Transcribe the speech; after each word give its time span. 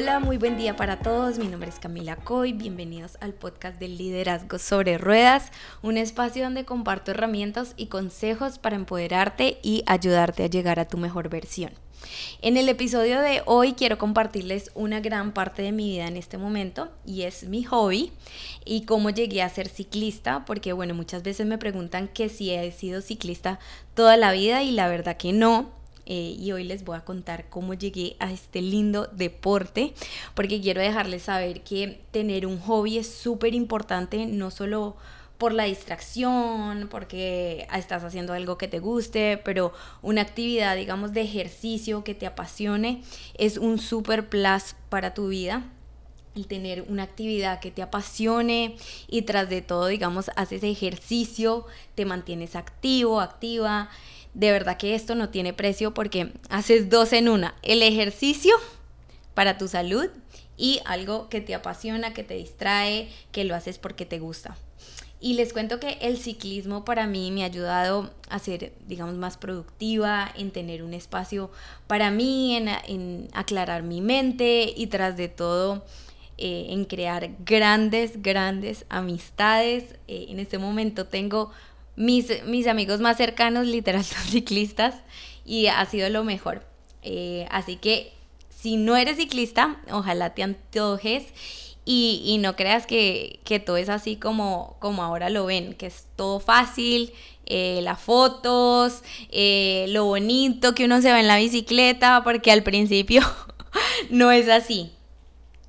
Hola, 0.00 0.20
muy 0.20 0.36
buen 0.36 0.56
día 0.56 0.76
para 0.76 1.00
todos. 1.00 1.40
Mi 1.40 1.48
nombre 1.48 1.68
es 1.68 1.80
Camila 1.80 2.14
Coy. 2.14 2.52
Bienvenidos 2.52 3.18
al 3.20 3.34
podcast 3.34 3.80
del 3.80 3.98
liderazgo 3.98 4.60
sobre 4.60 4.96
ruedas, 4.96 5.50
un 5.82 5.96
espacio 5.96 6.44
donde 6.44 6.64
comparto 6.64 7.10
herramientas 7.10 7.74
y 7.76 7.86
consejos 7.86 8.60
para 8.60 8.76
empoderarte 8.76 9.58
y 9.60 9.82
ayudarte 9.86 10.44
a 10.44 10.46
llegar 10.46 10.78
a 10.78 10.86
tu 10.86 10.98
mejor 10.98 11.28
versión. 11.28 11.72
En 12.42 12.56
el 12.56 12.68
episodio 12.68 13.20
de 13.20 13.42
hoy 13.44 13.72
quiero 13.72 13.98
compartirles 13.98 14.70
una 14.76 15.00
gran 15.00 15.32
parte 15.32 15.62
de 15.62 15.72
mi 15.72 15.90
vida 15.90 16.06
en 16.06 16.16
este 16.16 16.38
momento 16.38 16.90
y 17.04 17.22
es 17.22 17.48
mi 17.48 17.64
hobby 17.64 18.12
y 18.64 18.82
cómo 18.82 19.10
llegué 19.10 19.42
a 19.42 19.48
ser 19.48 19.66
ciclista, 19.66 20.44
porque 20.44 20.72
bueno, 20.72 20.94
muchas 20.94 21.24
veces 21.24 21.44
me 21.44 21.58
preguntan 21.58 22.06
que 22.06 22.28
si 22.28 22.50
he 22.52 22.70
sido 22.70 23.00
ciclista 23.00 23.58
toda 23.94 24.16
la 24.16 24.30
vida 24.30 24.62
y 24.62 24.70
la 24.70 24.86
verdad 24.86 25.16
que 25.16 25.32
no. 25.32 25.76
Eh, 26.10 26.36
y 26.38 26.52
hoy 26.52 26.64
les 26.64 26.84
voy 26.84 26.96
a 26.96 27.04
contar 27.04 27.50
cómo 27.50 27.74
llegué 27.74 28.16
a 28.18 28.32
este 28.32 28.62
lindo 28.62 29.08
deporte, 29.12 29.92
porque 30.34 30.58
quiero 30.58 30.80
dejarles 30.80 31.24
saber 31.24 31.60
que 31.60 32.00
tener 32.12 32.46
un 32.46 32.58
hobby 32.60 32.96
es 32.96 33.06
súper 33.06 33.54
importante, 33.54 34.24
no 34.24 34.50
solo 34.50 34.96
por 35.36 35.52
la 35.52 35.64
distracción, 35.64 36.88
porque 36.90 37.68
estás 37.74 38.04
haciendo 38.04 38.32
algo 38.32 38.56
que 38.56 38.68
te 38.68 38.78
guste, 38.78 39.36
pero 39.44 39.74
una 40.00 40.22
actividad, 40.22 40.76
digamos, 40.76 41.12
de 41.12 41.20
ejercicio 41.20 42.02
que 42.04 42.14
te 42.14 42.26
apasione 42.26 43.02
es 43.34 43.58
un 43.58 43.78
super 43.78 44.30
plus 44.30 44.76
para 44.88 45.12
tu 45.12 45.28
vida. 45.28 45.62
El 46.34 46.46
tener 46.46 46.86
una 46.88 47.02
actividad 47.02 47.60
que 47.60 47.70
te 47.70 47.82
apasione 47.82 48.76
y 49.08 49.22
tras 49.22 49.50
de 49.50 49.60
todo, 49.60 49.88
digamos, 49.88 50.30
haces 50.36 50.62
ejercicio, 50.62 51.66
te 51.94 52.06
mantienes 52.06 52.56
activo, 52.56 53.20
activa, 53.20 53.90
de 54.38 54.52
verdad 54.52 54.76
que 54.76 54.94
esto 54.94 55.16
no 55.16 55.30
tiene 55.30 55.52
precio 55.52 55.92
porque 55.92 56.32
haces 56.48 56.88
dos 56.88 57.12
en 57.12 57.28
una. 57.28 57.56
El 57.62 57.82
ejercicio 57.82 58.54
para 59.34 59.58
tu 59.58 59.66
salud 59.66 60.08
y 60.56 60.80
algo 60.84 61.28
que 61.28 61.40
te 61.40 61.56
apasiona, 61.56 62.14
que 62.14 62.22
te 62.22 62.34
distrae, 62.34 63.08
que 63.32 63.42
lo 63.42 63.56
haces 63.56 63.78
porque 63.78 64.06
te 64.06 64.20
gusta. 64.20 64.56
Y 65.20 65.34
les 65.34 65.52
cuento 65.52 65.80
que 65.80 65.98
el 66.02 66.18
ciclismo 66.18 66.84
para 66.84 67.08
mí 67.08 67.32
me 67.32 67.42
ha 67.42 67.46
ayudado 67.46 68.12
a 68.28 68.38
ser, 68.38 68.72
digamos, 68.86 69.16
más 69.16 69.36
productiva, 69.36 70.32
en 70.36 70.52
tener 70.52 70.84
un 70.84 70.94
espacio 70.94 71.50
para 71.88 72.12
mí, 72.12 72.54
en, 72.54 73.28
aclarar 73.32 73.82
mi 73.82 74.00
mente 74.00 74.72
y 74.76 74.86
tras 74.86 75.16
de 75.16 75.26
todo 75.26 75.84
eh, 76.36 76.66
en 76.70 76.84
crear 76.84 77.30
grandes, 77.44 78.22
grandes 78.22 78.84
amistades. 78.88 79.96
Eh, 80.06 80.26
en 80.28 80.38
este 80.38 80.58
momento 80.58 81.06
tengo 81.06 81.50
mis, 81.98 82.66
amigos 82.66 83.00
más 83.00 83.16
cercanos 83.16 83.66
literal 83.66 84.04
son 84.04 84.22
ciclistas 84.22 84.94
y 85.44 85.66
ha 85.66 85.84
sido 85.86 86.08
lo 86.08 86.24
mejor. 86.24 86.64
Eh, 87.02 87.46
así 87.50 87.76
que 87.76 88.12
si 88.50 88.76
no 88.76 88.96
eres 88.96 89.16
ciclista, 89.16 89.80
ojalá 89.90 90.34
te 90.34 90.42
antojes 90.42 91.26
y, 91.84 92.36
no 92.40 92.54
creas 92.54 92.86
que, 92.86 93.40
todo 93.64 93.78
es 93.78 93.88
así 93.88 94.16
como, 94.16 94.76
como 94.78 95.02
ahora 95.02 95.30
lo 95.30 95.46
ven, 95.46 95.72
que 95.72 95.86
es 95.86 96.06
todo 96.16 96.38
fácil, 96.38 97.14
eh, 97.46 97.80
las 97.82 97.98
fotos, 97.98 99.02
eh, 99.30 99.86
lo 99.88 100.04
bonito 100.04 100.74
que 100.74 100.84
uno 100.84 101.00
se 101.00 101.10
ve 101.10 101.20
en 101.20 101.28
la 101.28 101.38
bicicleta, 101.38 102.22
porque 102.24 102.52
al 102.52 102.62
principio 102.62 103.22
no 104.10 104.30
es 104.30 104.50
así. 104.50 104.92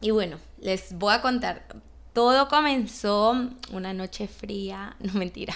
Y 0.01 0.11
bueno, 0.11 0.39
les 0.59 0.93
voy 0.93 1.13
a 1.13 1.21
contar 1.21 1.65
todo 2.13 2.47
comenzó 2.47 3.35
una 3.71 3.93
noche 3.93 4.27
fría, 4.27 4.95
no 4.99 5.13
mentira. 5.13 5.55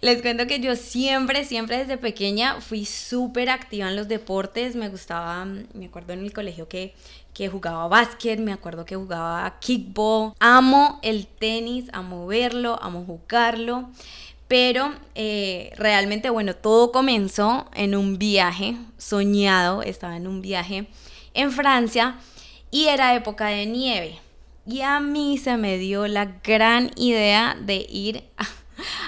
Les 0.00 0.22
cuento 0.22 0.46
que 0.46 0.60
yo 0.60 0.76
siempre, 0.76 1.44
siempre 1.44 1.78
desde 1.78 1.98
pequeña 1.98 2.60
fui 2.60 2.84
súper 2.84 3.50
activa 3.50 3.88
en 3.88 3.96
los 3.96 4.08
deportes. 4.08 4.74
Me 4.74 4.88
gustaba, 4.88 5.44
me 5.44 5.86
acuerdo 5.86 6.12
en 6.12 6.20
el 6.20 6.32
colegio 6.32 6.68
que, 6.68 6.94
que 7.34 7.48
jugaba 7.48 7.86
básquet, 7.88 8.40
me 8.40 8.52
acuerdo 8.52 8.84
que 8.84 8.96
jugaba 8.96 9.58
kickball. 9.60 10.32
Amo 10.40 10.98
el 11.02 11.26
tenis, 11.26 11.86
amo 11.92 12.26
verlo, 12.26 12.78
amo 12.82 13.04
jugarlo. 13.04 13.90
Pero 14.48 14.92
eh, 15.14 15.72
realmente, 15.76 16.28
bueno, 16.28 16.54
todo 16.54 16.92
comenzó 16.92 17.70
en 17.74 17.94
un 17.94 18.18
viaje 18.18 18.76
soñado. 18.98 19.82
Estaba 19.82 20.16
en 20.16 20.26
un 20.26 20.42
viaje 20.42 20.88
en 21.34 21.52
Francia 21.52 22.18
y 22.70 22.88
era 22.88 23.14
época 23.14 23.46
de 23.46 23.66
nieve. 23.66 24.18
Y 24.66 24.82
a 24.82 25.00
mí 25.00 25.38
se 25.38 25.56
me 25.56 25.76
dio 25.78 26.06
la 26.06 26.36
gran 26.44 26.92
idea 26.96 27.56
de 27.60 27.84
ir 27.88 28.24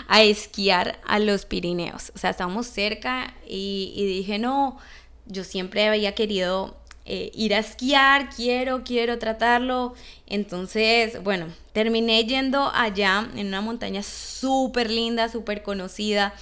a, 0.09 0.23
esquiar 0.23 0.99
a 1.07 1.19
los 1.19 1.45
Pirineos. 1.45 2.13
O 2.15 2.19
sea, 2.19 2.31
estábamos 2.31 2.67
cerca 2.67 3.35
y, 3.47 3.93
dije, 4.07 4.39
no, 4.39 4.79
yo 5.27 5.45
siempre 5.45 5.87
había 5.87 6.15
querido 6.15 6.77
eh, 7.05 7.31
ir 7.35 7.55
a 7.55 7.59
esquiar, 7.59 8.31
quiero, 8.31 8.83
quiero 8.83 9.19
tratarlo. 9.19 9.95
Entonces, 10.27 11.23
bueno, 11.23 11.47
terminé 11.73 12.25
yendo 12.25 12.71
allá 12.75 13.29
en 13.37 13.49
una 13.49 13.61
montaña 13.61 14.03
súper 14.03 14.91
linda, 14.91 15.29
súper 15.29 15.63
conocida. 15.63 16.35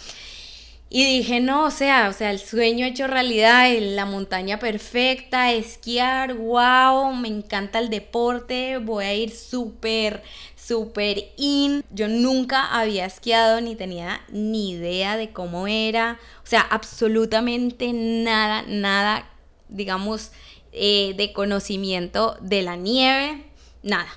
Y 0.94 1.06
dije, 1.06 1.40
no, 1.40 1.64
o 1.64 1.70
sea, 1.70 2.10
o 2.10 2.12
sea, 2.12 2.30
el 2.30 2.38
sueño 2.38 2.84
hecho 2.84 3.06
realidad, 3.06 3.66
la 3.80 4.04
montaña 4.04 4.58
perfecta, 4.58 5.50
esquiar, 5.50 6.34
wow, 6.34 7.14
me 7.14 7.28
encanta 7.28 7.78
el 7.78 7.88
deporte, 7.88 8.76
voy 8.76 9.04
a 9.06 9.14
ir 9.14 9.30
súper, 9.30 10.22
súper 10.54 11.30
in. 11.38 11.82
Yo 11.92 12.08
nunca 12.08 12.78
había 12.78 13.06
esquiado 13.06 13.62
ni 13.62 13.74
tenía 13.74 14.20
ni 14.28 14.72
idea 14.72 15.16
de 15.16 15.30
cómo 15.30 15.66
era, 15.66 16.18
o 16.44 16.46
sea, 16.46 16.60
absolutamente 16.60 17.90
nada, 17.94 18.62
nada, 18.68 19.30
digamos, 19.70 20.30
eh, 20.72 21.14
de 21.16 21.32
conocimiento 21.32 22.36
de 22.42 22.60
la 22.60 22.76
nieve, 22.76 23.44
nada. 23.82 24.08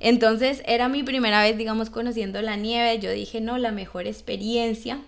Entonces 0.00 0.60
era 0.66 0.88
mi 0.88 1.04
primera 1.04 1.40
vez, 1.40 1.56
digamos, 1.56 1.88
conociendo 1.88 2.42
la 2.42 2.56
nieve. 2.56 2.98
Yo 2.98 3.12
dije, 3.12 3.40
no, 3.40 3.58
la 3.58 3.70
mejor 3.70 4.08
experiencia 4.08 4.98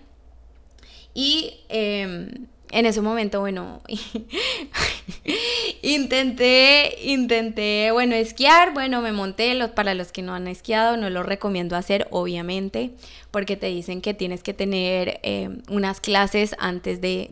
y 1.13 1.61
em, 1.69 2.47
en 2.71 2.85
ese 2.85 3.01
momento, 3.01 3.39
bueno, 3.39 3.81
intenté, 5.81 6.97
intenté, 7.03 7.89
bueno, 7.91 8.15
esquiar, 8.15 8.73
bueno, 8.73 9.01
me 9.01 9.11
monté, 9.11 9.55
los, 9.55 9.71
para 9.71 9.95
los 9.95 10.11
que 10.11 10.21
no 10.21 10.35
han 10.35 10.47
esquiado, 10.47 10.95
no 10.95 11.09
lo 11.09 11.23
recomiendo 11.23 11.75
hacer, 11.75 12.07
obviamente, 12.11 12.91
porque 13.31 13.57
te 13.57 13.67
dicen 13.67 14.01
que 14.01 14.13
tienes 14.13 14.43
que 14.43 14.53
tener 14.53 15.19
em, 15.23 15.61
unas 15.69 15.99
clases 15.99 16.55
antes 16.59 17.01
de, 17.01 17.29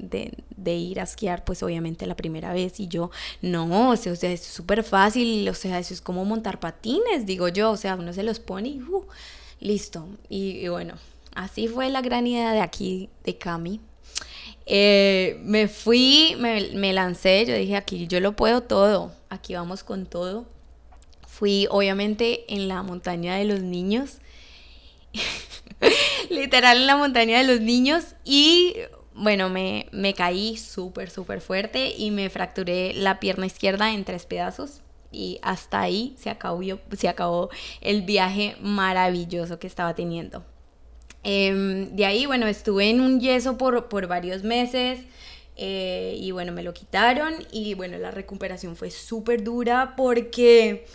ir 0.66 1.00
a 1.00 1.04
esquiar, 1.04 1.46
pues 1.46 1.62
obviamente 1.64 2.08
la 2.08 2.16
primera 2.16 2.52
vez, 2.52 2.80
y 2.80 2.88
yo, 2.88 3.12
no, 3.42 3.92
o 3.92 3.96
sea, 3.96 4.14
es 4.32 4.42
súper 4.42 4.84
fácil, 4.84 5.48
o 5.48 5.54
sea, 5.54 5.80
eso 5.80 5.94
es 5.94 6.02
como 6.02 6.26
montar 6.26 6.60
patines, 6.60 7.26
digo 7.26 7.48
yo, 7.48 7.72
o 7.72 7.78
sea, 7.78 7.96
uno 7.96 8.12
se 8.12 8.24
los 8.24 8.40
pone 8.40 8.70
y, 8.70 8.82
uh, 8.82 9.06
listo, 9.60 10.08
y 10.30 10.68
bueno, 10.68 10.96
Así 11.38 11.68
fue 11.68 11.92
la 11.92 12.02
gran 12.02 12.26
idea 12.26 12.52
de 12.52 12.62
aquí, 12.62 13.12
de 13.24 13.38
Cami. 13.38 13.80
Eh, 14.66 15.40
me 15.44 15.68
fui, 15.68 16.36
me, 16.40 16.94
lancé, 16.94 17.46
yo 17.46 17.54
dije, 17.54 17.76
aquí 17.76 18.08
yo 18.08 18.20
lo 18.20 18.36
puedo 18.36 18.64
todo, 18.64 19.12
aquí 19.30 19.54
vamos 19.54 19.84
con 19.84 20.08
todo. 20.08 20.48
Fui 21.28 21.68
obviamente 21.70 22.52
en 22.52 22.68
la 22.68 22.82
montaña 22.82 23.36
de 23.36 23.46
los 23.46 23.62
niños, 23.62 24.18
literal 26.32 26.78
en 26.78 26.88
la 26.88 26.98
montaña 26.98 27.38
de 27.38 27.44
los 27.44 27.62
niños 27.62 28.16
y 28.26 28.74
bueno, 29.14 29.48
me, 29.48 29.90
me 29.92 30.16
caí 30.16 30.58
súper, 30.58 31.12
súper 31.12 31.40
fuerte 31.40 31.94
y 31.96 32.10
me 32.10 32.32
fracturé 32.32 32.96
la 32.96 33.20
pierna 33.20 33.46
izquierda 33.46 33.94
en 33.94 34.06
tres 34.06 34.26
pedazos 34.26 34.82
y 35.12 35.38
hasta 35.44 35.82
ahí 35.82 36.16
se 36.18 36.32
acabó, 36.32 36.62
se 36.98 37.08
acabó 37.08 37.52
el 37.82 38.02
viaje 38.02 38.58
maravilloso 38.60 39.60
que 39.60 39.68
estaba 39.68 39.94
teniendo. 39.94 40.44
Em, 41.24 41.96
de 41.96 42.06
ahí, 42.06 42.26
bueno, 42.26 42.48
estuve 42.48 42.90
en 42.90 43.02
un 43.02 43.20
yeso 43.20 43.58
por, 43.58 43.90
por 43.90 44.08
varios 44.08 44.44
meses. 44.44 45.00
Eh, 45.60 46.16
y 46.20 46.32
bueno, 46.32 46.52
me 46.52 46.62
lo 46.62 46.72
quitaron 46.72 47.34
y 47.52 47.74
bueno, 47.74 47.98
la 47.98 48.12
recuperación 48.12 48.76
fue 48.76 48.92
súper 48.92 49.44
dura 49.44 49.96
porque, 49.98 50.86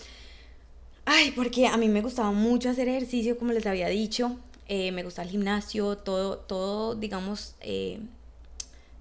ay, 1.05 1.33
porque 1.33 1.67
a 1.67 1.77
mí 1.77 1.89
me 1.89 2.01
gustaba 2.01 2.31
mucho 2.31 2.71
hacer 2.71 2.89
ejercicio, 2.89 3.37
como 3.37 3.53
les 3.53 3.67
había 3.67 3.89
dicho, 3.89 4.39
eh, 4.69 4.93
me 4.93 5.03
gusta 5.03 5.23
el 5.23 5.31
gimnasio, 5.31 5.99
todo, 5.99 6.39
todo, 6.39 6.95
digamos, 6.95 7.57
eh, 7.61 7.99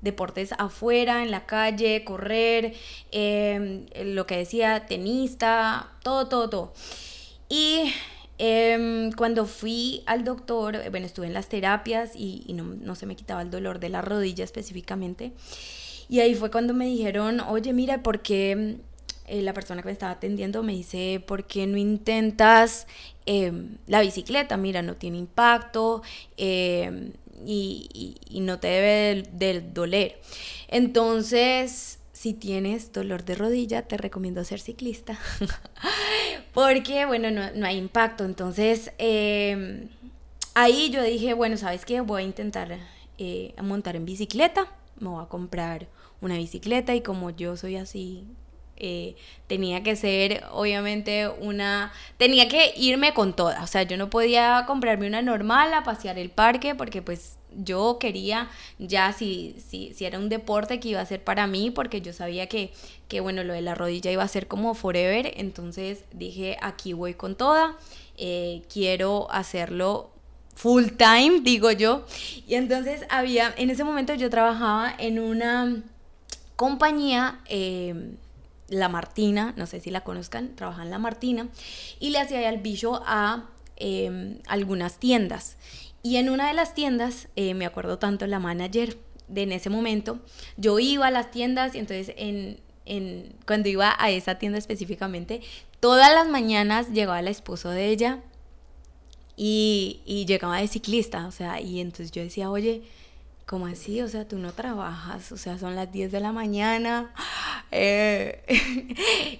deportes 0.02 0.52
afuera, 0.58 1.22
en 1.22 1.30
la 1.30 1.46
calle, 1.46 2.04
correr, 2.04 2.74
em, 3.12 3.86
lo 4.04 4.26
que 4.26 4.38
decía, 4.38 4.88
tenista, 4.88 5.92
todo, 6.02 6.28
todo, 6.28 6.50
todo. 6.50 6.74
Y 7.50 7.94
Em, 8.38 9.12
cuando 9.12 9.46
fui 9.46 10.04
al 10.06 10.24
doctor, 10.24 10.78
bueno, 10.90 11.06
estuve 11.06 11.28
en 11.28 11.34
las 11.34 11.48
terapias 11.48 12.16
y, 12.16 12.54
no, 12.54 12.96
se 12.96 13.06
me 13.06 13.16
quitaba 13.16 13.42
el 13.42 13.52
dolor 13.52 13.80
de 13.80 13.90
la 13.90 14.02
rodilla 14.02 14.44
específicamente. 14.44 15.32
Y 16.10 16.20
ahí 16.20 16.36
fue 16.36 16.52
cuando 16.52 16.74
me 16.74 16.86
dijeron, 16.86 17.40
oye, 17.42 17.72
mira, 17.72 18.04
¿por 18.04 18.22
qué 18.22 18.78
eh, 19.28 19.42
la 19.42 19.54
persona 19.54 19.82
que 19.82 19.88
me 19.88 19.94
estaba 19.94 20.12
atendiendo 20.12 20.64
me 20.64 20.74
dice, 20.74 21.24
¿por 21.26 21.46
qué 21.46 21.68
no 21.68 21.78
intentas 21.78 22.88
em, 23.26 23.78
la 23.88 24.02
bicicleta? 24.02 24.58
Mira, 24.58 24.82
no 24.82 24.96
tiene 24.96 25.20
impacto 25.20 26.02
em, 26.36 27.14
y, 27.46 28.18
no 28.42 28.60
te 28.60 28.68
debe 28.68 29.24
de 29.32 29.62
doler. 29.62 30.20
Entonces 30.68 32.01
si 32.22 32.34
tienes 32.36 32.94
dolor 32.94 33.26
de 33.26 33.34
rodilla, 33.34 33.82
te 33.82 33.98
recomiendo 33.98 34.44
ser 34.44 34.60
ciclista. 34.60 35.18
Porque, 36.54 37.08
bueno, 37.08 37.32
no, 37.32 37.66
hay 37.66 37.78
impacto. 37.78 38.26
Entonces, 38.26 38.92
em, 39.00 39.90
ahí 40.54 40.92
yo 40.92 41.02
dije, 41.02 41.34
bueno, 41.34 41.58
¿sabes 41.58 41.84
qué? 41.84 42.00
Voy 42.02 42.22
a 42.22 42.26
intentar 42.26 42.78
eh, 43.18 43.56
montar 43.64 43.96
en 43.96 44.06
bicicleta. 44.06 44.68
Me 45.00 45.10
voy 45.10 45.24
a 45.24 45.30
comprar 45.30 45.88
una 46.22 46.38
bicicleta 46.38 46.94
y 46.94 47.02
como 47.02 47.32
yo 47.32 47.58
soy 47.58 47.78
así 47.78 48.24
eh, 48.84 49.16
tenía 49.46 49.84
que 49.84 49.96
ser 49.96 50.44
obviamente 50.52 51.28
una, 51.28 51.94
tenía 52.18 52.48
que 52.48 52.74
irme 52.76 53.14
con 53.14 53.36
toda, 53.36 53.62
o 53.64 53.68
sea, 53.68 53.84
yo 53.84 53.96
no 53.96 54.10
podía 54.10 54.64
comprarme 54.66 55.06
una 55.06 55.22
normal 55.22 55.72
a 55.76 55.84
pasear 55.84 56.18
el 56.18 56.32
parque 56.32 56.74
porque 56.74 57.04
pues 57.04 57.38
yo 57.56 57.98
quería 58.00 58.50
ya 58.80 59.14
si, 59.14 59.56
si, 59.70 59.94
si 59.94 60.06
era 60.06 60.18
un 60.18 60.30
deporte 60.30 60.80
que 60.80 60.90
iba 60.90 61.02
a 61.02 61.06
ser 61.06 61.24
para 61.24 61.46
mí 61.46 61.70
porque 61.70 62.02
yo 62.02 62.12
sabía 62.12 62.48
que, 62.48 62.74
que 63.08 63.20
bueno, 63.20 63.44
lo 63.44 63.54
de 63.54 63.62
la 63.62 63.76
rodilla 63.76 64.12
iba 64.12 64.24
a 64.24 64.28
ser 64.28 64.48
como 64.48 64.74
forever, 64.74 65.32
entonces 65.36 66.04
dije 66.12 66.58
aquí 66.62 66.94
voy 66.94 67.14
con 67.14 67.36
toda, 67.36 67.78
eh, 68.18 68.64
quiero 68.68 69.28
hacerlo 69.32 70.10
full 70.56 70.86
time, 70.98 71.42
digo 71.42 71.72
yo. 71.72 72.04
Y 72.48 72.56
entonces 72.56 73.06
había, 73.10 73.54
en 73.58 73.70
ese 73.70 73.84
momento 73.84 74.16
yo 74.16 74.32
trabajaba 74.32 74.92
en 74.98 75.20
una 75.20 75.84
compañía 76.56 77.42
eh, 77.46 78.16
la 78.72 78.90
Martina, 78.90 79.54
no 79.58 79.68
sé 79.68 79.80
si 79.80 79.92
la 79.92 80.02
conozcan, 80.02 80.56
trabaja 80.56 80.82
en 80.84 80.90
La 80.90 80.98
Martina, 80.98 81.50
y 82.00 82.10
le 82.10 82.20
hacía 82.20 82.50
el 82.50 82.60
bicho 82.60 83.02
a 83.06 83.50
em, 83.76 84.40
algunas 84.48 84.98
tiendas. 84.98 85.58
Y 86.04 86.16
en 86.16 86.30
una 86.30 86.48
de 86.48 86.54
las 86.54 86.74
tiendas, 86.74 87.28
eh, 87.36 87.54
me 87.54 87.66
acuerdo 87.66 88.00
tanto, 88.00 88.26
la 88.26 88.40
manager 88.40 88.98
de 89.28 89.44
en 89.44 89.52
ese 89.52 89.70
momento, 89.70 90.20
yo 90.58 90.80
iba 90.80 91.08
a 91.08 91.12
las 91.12 91.32
tiendas 91.32 91.76
y 91.76 91.80
entonces 91.80 92.14
en, 92.18 92.60
en, 92.86 93.36
cuando 93.46 93.70
iba 93.70 93.96
a 93.98 94.10
esa 94.10 94.36
tienda 94.36 94.58
específicamente, 94.58 95.42
todas 95.80 96.14
las 96.14 96.28
mañanas 96.28 96.90
llegaba 96.92 97.20
el 97.20 97.28
esposo 97.28 97.70
de 97.70 97.90
ella 97.90 98.20
y, 99.38 100.02
y 100.06 100.26
llegaba 100.26 100.58
de 100.60 100.68
ciclista, 100.68 101.28
o 101.28 101.32
sea, 101.32 101.62
y 101.62 101.80
entonces 101.80 102.12
yo 102.12 102.22
decía, 102.22 102.50
oye, 102.50 102.84
¿cómo 103.52 103.68
así? 103.68 104.02
O 104.02 104.08
sea, 104.08 104.26
tú 104.26 104.38
no 104.38 104.54
trabajas, 104.54 105.34
o 105.34 105.38
sea, 105.38 105.60
son 105.60 105.76
las 105.76 105.92
10 105.92 106.10
de 106.14 106.22
la 106.22 106.32
mañana. 106.32 107.14
Eh, 107.74 108.44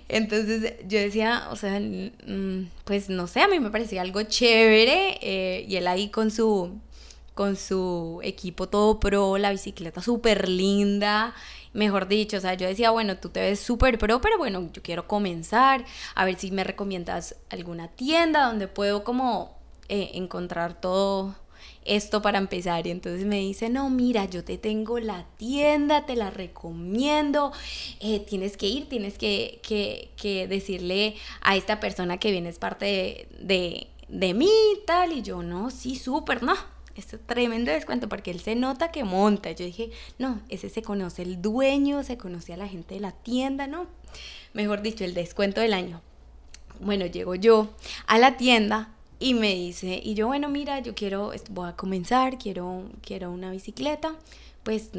entonces 0.08 0.76
yo 0.88 1.00
decía, 1.00 1.50
o 1.52 1.58
sea, 1.58 1.78
mm, 1.82 2.70
pues 2.86 3.10
no 3.10 3.28
sé, 3.28 3.42
a 3.42 3.50
mí 3.50 3.60
me 3.60 3.72
parecía 3.72 4.02
algo 4.02 4.24
chévere 4.24 5.20
eh, 5.22 5.66
y 5.68 5.76
él 5.76 5.86
ahí 5.86 6.10
con 6.10 6.32
su, 6.32 6.80
con 7.34 7.58
su 7.58 8.22
equipo 8.24 8.70
todo 8.70 9.02
pro, 9.02 9.38
la 9.38 9.52
bicicleta 9.52 10.02
súper 10.02 10.48
linda. 10.48 11.36
Mejor 11.74 12.08
dicho, 12.08 12.38
o 12.38 12.40
sea, 12.40 12.54
yo 12.54 12.68
decía, 12.68 12.92
bueno, 12.92 13.18
tú 13.18 13.28
te 13.28 13.42
ves 13.42 13.60
súper 13.60 13.98
pro, 13.98 14.22
pero 14.22 14.38
bueno, 14.38 14.70
yo 14.72 14.82
quiero 14.82 15.10
comenzar, 15.10 15.84
a 16.16 16.24
ver 16.24 16.40
si 16.40 16.52
me 16.52 16.64
recomiendas 16.64 17.36
alguna 17.50 17.90
tienda 17.90 18.46
donde 18.46 18.70
puedo 18.70 19.04
como 19.04 19.58
eh, 19.90 20.12
encontrar 20.14 20.80
todo, 20.80 21.36
esto 21.86 22.22
para 22.22 22.38
empezar. 22.38 22.86
Y 22.88 22.92
entonces 22.92 23.26
me 23.26 23.40
dice, 23.40 23.70
no, 23.70 23.90
mira, 23.90 24.26
yo 24.26 24.44
te 24.44 24.58
tengo 24.58 25.00
la 25.00 25.26
tienda, 25.38 26.06
te 26.06 26.16
la 26.16 26.30
recomiendo, 26.30 27.52
eh, 28.00 28.20
tienes 28.20 28.58
que 28.58 28.68
ir, 28.68 28.88
tienes 28.90 29.18
que, 29.18 29.60
que, 29.62 30.48
decirle 30.48 31.16
a 31.42 31.56
esta 31.56 31.80
persona 31.80 32.18
que 32.18 32.32
vienes 32.32 32.60
parte 32.60 32.86
de, 32.86 33.28
de, 33.40 33.88
de 34.08 34.34
mí 34.34 34.52
tal. 34.86 35.14
Y 35.14 35.22
yo, 35.22 35.44
no, 35.44 35.70
sí, 35.70 35.96
súper, 35.96 36.44
no. 36.44 36.56
Es 36.96 37.08
tremendo 37.26 37.72
descuento 37.72 38.10
porque 38.10 38.32
él 38.32 38.42
se 38.42 38.56
nota 38.56 38.92
que 38.92 39.04
monta. 39.04 39.52
Yo 39.52 39.66
dije, 39.66 39.92
no, 40.20 40.42
ese 40.50 40.70
se 40.70 40.82
conoce 40.82 41.22
el 41.22 41.42
dueño, 41.42 42.04
se 42.04 42.18
conoce 42.18 42.54
a 42.54 42.58
la 42.58 42.68
gente 42.68 42.96
de 42.96 43.00
la 43.00 43.12
tienda, 43.12 43.66
¿no? 43.66 43.88
Mejor 44.54 44.82
dicho, 44.82 45.06
el 45.06 45.14
descuento 45.14 45.62
del 45.62 45.74
año. 45.74 46.02
Bueno, 46.82 47.06
llego 47.06 47.36
yo 47.36 47.70
a 48.08 48.18
la 48.18 48.38
tienda 48.38 48.90
y 49.22 49.36
me 49.36 49.54
dice, 49.54 50.02
y 50.04 50.16
yo, 50.16 50.26
bueno, 50.26 50.50
mira, 50.50 50.80
yo 50.80 50.96
quiero, 50.96 51.32
voy 51.52 51.70
a 51.70 51.76
comenzar, 51.76 52.40
quiero, 52.40 52.90
quiero 53.02 53.30
una 53.30 53.52
bicicleta, 53.52 54.16
pues 54.64 54.90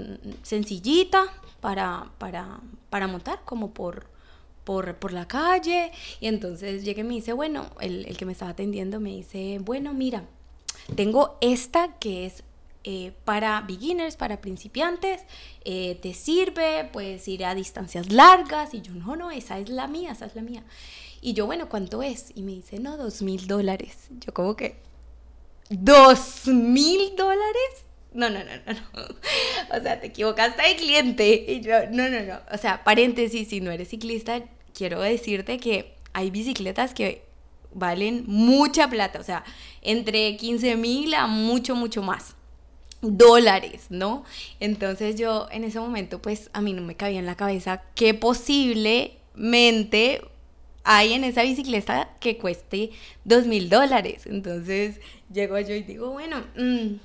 sencillita 0.43 1.25
para, 1.61 2.13
para, 2.19 2.61
para 2.89 3.09
montar, 3.09 3.41
como 3.45 3.73
por, 3.73 4.07
por, 4.63 4.97
por, 4.97 5.13
la 5.13 5.27
calle. 5.27 5.91
Y 6.21 6.29
entonces 6.29 6.85
llegué 6.85 7.01
y 7.01 7.05
me 7.05 7.15
dice, 7.15 7.33
bueno, 7.33 7.67
el, 7.81 8.07
el, 8.07 8.17
que 8.17 8.25
me 8.25 8.31
estaba 8.31 8.53
atendiendo 8.53 9.01
me 9.01 9.11
dice, 9.11 9.59
bueno, 9.61 9.93
mira, 9.93 10.25
tengo 10.95 11.37
esta 11.41 11.99
que 11.99 12.27
es 12.27 12.45
eh, 12.85 13.13
para 13.25 13.61
beginners, 13.61 14.17
para 14.17 14.41
principiantes, 14.41 15.23
eh, 15.65 15.99
te 16.03 16.15
sirve, 16.15 16.89
puedes 16.93 17.27
ir 17.29 17.45
a 17.45 17.55
distancias 17.55 18.13
largas. 18.13 18.75
Y 18.75 18.83
yo, 18.83 18.93
no, 18.93 19.17
no, 19.17 19.31
esa 19.31 19.59
es 19.59 19.69
la 19.69 19.87
mía, 19.87 20.13
esa 20.13 20.27
es 20.27 20.35
la 20.35 20.43
mía. 20.43 20.65
Y 21.25 21.35
yo, 21.35 21.47
bueno, 21.47 21.69
¿cuánto 21.69 22.03
es? 22.03 22.33
Y 22.35 22.43
me 22.43 22.51
dice, 22.53 22.81
no, 22.81 22.97
dos 22.97 23.23
mil 23.23 23.47
dólares. 23.47 24.09
Yo 24.19 24.35
como 24.35 24.57
que, 24.57 24.75
¿dos 25.71 26.49
mil 26.49 27.15
dólares? 27.17 27.85
No, 28.13 28.29
no, 28.29 28.41
no, 28.41 28.51
no, 28.67 28.73
no. 28.73 28.81
O 29.79 29.81
sea, 29.81 30.01
te 30.01 30.09
equivocaste 30.09 30.61
de 30.61 30.77
cliente. 30.77 31.45
Y 31.49 31.61
yo, 31.61 31.75
no, 31.93 32.09
no, 32.09 32.21
no. 32.23 32.41
O 32.53 32.59
sea, 32.59 32.83
paréntesis, 32.83 33.49
si 33.49 33.61
no 33.61 33.71
eres 33.71 33.89
ciclista, 33.89 34.43
quiero 34.75 35.01
decirte 35.01 35.59
que 35.59 35.95
hay 36.13 36.33
bicicletas 36.33 36.93
que 36.93 37.23
valen 37.73 38.25
mucha 38.27 38.91
plata. 38.91 39.21
O 39.21 39.25
sea, 39.25 39.45
entre 39.81 40.37
15 40.37 40.75
mil 40.77 41.15
a 41.15 41.29
mucho, 41.29 41.77
mucho 41.77 42.03
más 42.03 42.35
dólares, 43.01 43.87
¿no? 43.91 44.25
Entonces 44.59 45.15
yo 45.17 45.47
en 45.51 45.65
ese 45.65 45.81
momento 45.81 46.21
pues 46.21 46.51
a 46.53 46.61
mí 46.61 46.73
no 46.73 46.83
me 46.83 46.97
cabía 46.97 47.19
en 47.19 47.27
la 47.27 47.37
cabeza 47.37 47.83
que 47.95 48.15
posiblemente 48.15 50.23
hay 50.85 51.13
en 51.13 51.25
esa 51.25 51.43
bicicleta 51.43 52.11
que 52.21 52.39
cueste 52.39 52.91
dos 53.25 53.47
mil 53.47 53.69
dólares. 53.69 54.27
Entonces 54.27 55.01
llego 55.33 55.59
yo 55.61 55.75
y 55.75 55.83
digo, 55.83 56.11
bueno, 56.11 56.45
mm, 56.57 56.97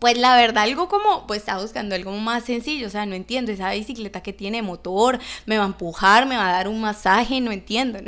pues 0.00 0.16
la 0.16 0.34
verdad, 0.34 0.64
algo 0.64 0.88
como, 0.88 1.26
pues 1.26 1.40
estaba 1.40 1.60
buscando 1.60 1.94
algo 1.94 2.12
más 2.12 2.44
sencillo, 2.44 2.86
o 2.86 2.90
sea, 2.90 3.04
no 3.04 3.14
entiendo, 3.14 3.52
esa 3.52 3.70
bicicleta 3.72 4.22
que 4.22 4.32
tiene 4.32 4.62
motor, 4.62 5.18
me 5.44 5.58
va 5.58 5.64
a 5.64 5.66
empujar, 5.66 6.24
me 6.24 6.38
va 6.38 6.48
a 6.48 6.52
dar 6.52 6.68
un 6.68 6.80
masaje, 6.80 7.38
no 7.42 7.52
entiendo. 7.52 7.98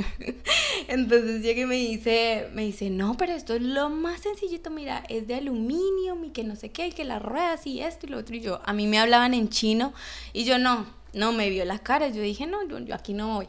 Entonces 0.89 1.43
llega 1.43 1.61
y 1.63 1.67
me 1.67 1.77
dice, 1.77 2.49
me 2.55 2.63
dice, 2.63 2.89
no, 2.89 3.19
pero 3.19 3.35
esto 3.35 3.55
es 3.55 3.61
lo 3.61 3.91
más 3.91 4.23
sencillito, 4.23 4.71
mira, 4.71 5.05
es 5.11 5.27
de 5.27 5.35
aluminio, 5.35 6.17
y 6.25 6.31
que 6.31 6.45
no 6.45 6.57
sé 6.57 6.71
qué, 6.71 6.89
y 6.89 6.93
que 6.93 7.05
las 7.05 7.21
ruedas 7.21 7.67
y 7.67 7.81
esto 7.81 8.07
y 8.07 8.09
lo 8.09 8.19
otro, 8.19 8.37
y 8.37 8.41
yo, 8.41 8.63
a 8.65 8.73
mí 8.73 8.87
me 8.87 8.99
hablaban 8.99 9.35
en 9.35 9.51
chino, 9.51 9.93
y 10.33 10.45
yo 10.45 10.59
no, 10.59 10.87
no 11.13 11.33
me 11.33 11.51
vio 11.51 11.67
las 11.67 11.81
caras, 11.83 12.15
yo 12.15 12.23
dije, 12.23 12.47
no, 12.47 12.67
yo, 12.67 12.95
aquí 12.95 13.13
no 13.13 13.35
voy. 13.35 13.49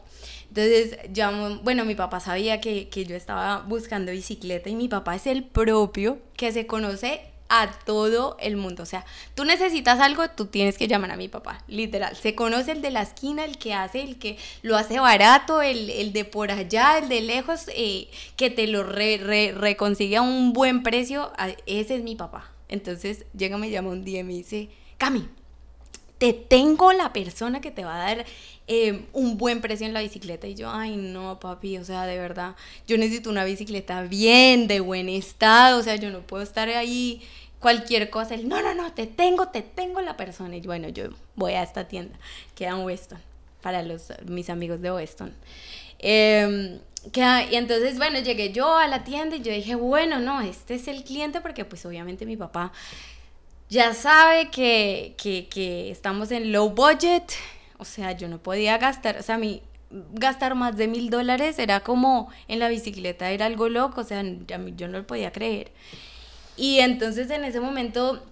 Entonces, 0.56 0.96
ya, 1.12 1.32
bueno, 1.64 1.84
mi 1.84 1.96
papá 1.96 2.20
sabía 2.20 2.60
que, 2.60 2.88
que 2.88 3.04
yo 3.04 3.16
estaba 3.16 3.62
buscando 3.66 4.12
bicicleta 4.12 4.70
y 4.70 4.76
mi 4.76 4.88
papá 4.88 5.16
es 5.16 5.26
el 5.26 5.42
propio 5.42 6.18
que 6.36 6.52
se 6.52 6.68
conoce 6.68 7.22
a 7.48 7.72
todo 7.84 8.36
el 8.38 8.56
mundo. 8.56 8.84
O 8.84 8.86
sea, 8.86 9.04
tú 9.34 9.44
necesitas 9.44 9.98
algo, 9.98 10.28
tú 10.30 10.46
tienes 10.46 10.78
que 10.78 10.86
llamar 10.86 11.10
a 11.10 11.16
mi 11.16 11.26
papá, 11.26 11.64
literal. 11.66 12.14
Se 12.14 12.36
conoce 12.36 12.70
el 12.70 12.82
de 12.82 12.92
la 12.92 13.02
esquina, 13.02 13.44
el 13.44 13.58
que 13.58 13.74
hace, 13.74 14.02
el 14.02 14.16
que 14.20 14.38
lo 14.62 14.76
hace 14.76 15.00
barato, 15.00 15.60
el, 15.60 15.90
el 15.90 16.12
de 16.12 16.24
por 16.24 16.52
allá, 16.52 16.98
el 16.98 17.08
de 17.08 17.20
lejos, 17.20 17.68
eh, 17.74 18.08
que 18.36 18.48
te 18.48 18.68
lo 18.68 18.84
reconsigue 18.84 20.18
a 20.18 20.22
un 20.22 20.52
buen 20.52 20.84
precio. 20.84 21.32
Ese 21.66 21.96
es 21.96 22.02
mi 22.04 22.14
papá. 22.14 22.48
Entonces 22.68 23.26
llega, 23.36 23.58
me 23.58 23.70
llama 23.70 23.90
un 23.90 24.04
día 24.04 24.20
y 24.20 24.24
me 24.24 24.34
dice, 24.34 24.68
Cami, 24.98 25.28
te 26.24 26.32
tengo 26.32 26.90
la 26.94 27.12
persona 27.12 27.60
que 27.60 27.70
te 27.70 27.84
va 27.84 27.96
a 27.96 28.14
dar 28.14 28.24
eh, 28.66 29.04
un 29.12 29.36
buen 29.36 29.60
precio 29.60 29.86
en 29.86 29.92
la 29.92 30.00
bicicleta. 30.00 30.46
Y 30.46 30.54
yo, 30.54 30.70
ay, 30.70 30.96
no, 30.96 31.38
papi, 31.38 31.76
o 31.76 31.84
sea, 31.84 32.06
de 32.06 32.18
verdad, 32.18 32.56
yo 32.86 32.96
necesito 32.96 33.28
una 33.28 33.44
bicicleta 33.44 34.00
bien, 34.04 34.66
de 34.66 34.80
buen 34.80 35.10
estado, 35.10 35.80
o 35.80 35.82
sea, 35.82 35.96
yo 35.96 36.08
no 36.08 36.20
puedo 36.20 36.42
estar 36.42 36.70
ahí 36.70 37.20
cualquier 37.60 38.08
cosa. 38.08 38.36
Él, 38.36 38.48
no, 38.48 38.62
no, 38.62 38.72
no, 38.74 38.90
te 38.94 39.06
tengo, 39.06 39.48
te 39.48 39.60
tengo 39.60 40.00
la 40.00 40.16
persona. 40.16 40.56
Y 40.56 40.62
bueno, 40.62 40.88
yo 40.88 41.10
voy 41.36 41.52
a 41.52 41.62
esta 41.62 41.88
tienda, 41.88 42.18
queda 42.54 42.70
en 42.70 42.84
Weston, 42.84 43.18
para 43.60 43.82
los, 43.82 44.10
mis 44.24 44.48
amigos 44.48 44.80
de 44.80 44.92
Weston. 44.92 45.34
Em, 45.98 46.78
y 47.12 47.54
entonces, 47.54 47.98
bueno, 47.98 48.18
llegué 48.20 48.50
yo 48.50 48.78
a 48.78 48.88
la 48.88 49.04
tienda 49.04 49.36
y 49.36 49.42
yo 49.42 49.52
dije, 49.52 49.74
bueno, 49.74 50.20
no, 50.20 50.40
este 50.40 50.76
es 50.76 50.88
el 50.88 51.04
cliente 51.04 51.42
porque 51.42 51.66
pues 51.66 51.84
obviamente 51.84 52.24
mi 52.24 52.38
papá 52.38 52.72
ya 53.68 53.94
sabe 53.94 54.50
que, 54.50 55.14
que, 55.16 55.48
que 55.48 55.90
estamos 55.90 56.30
en 56.30 56.52
low 56.52 56.70
budget, 56.70 57.32
o 57.78 57.84
sea, 57.84 58.12
yo 58.12 58.28
no 58.28 58.38
podía 58.38 58.78
gastar, 58.78 59.18
o 59.18 59.22
sea, 59.22 59.38
mí 59.38 59.62
gastar 60.12 60.54
más 60.54 60.76
de 60.76 60.88
mil 60.88 61.10
dólares 61.10 61.58
era 61.58 61.80
como 61.80 62.28
en 62.48 62.58
la 62.58 62.68
bicicleta, 62.68 63.30
era 63.30 63.46
algo 63.46 63.68
loco, 63.68 64.00
o 64.00 64.04
sea, 64.04 64.22
yo 64.24 64.88
no 64.88 64.98
lo 64.98 65.06
podía 65.06 65.32
creer. 65.32 65.70
Y 66.56 66.78
entonces 66.80 67.30
en 67.30 67.44
ese 67.44 67.60
momento 67.60 68.22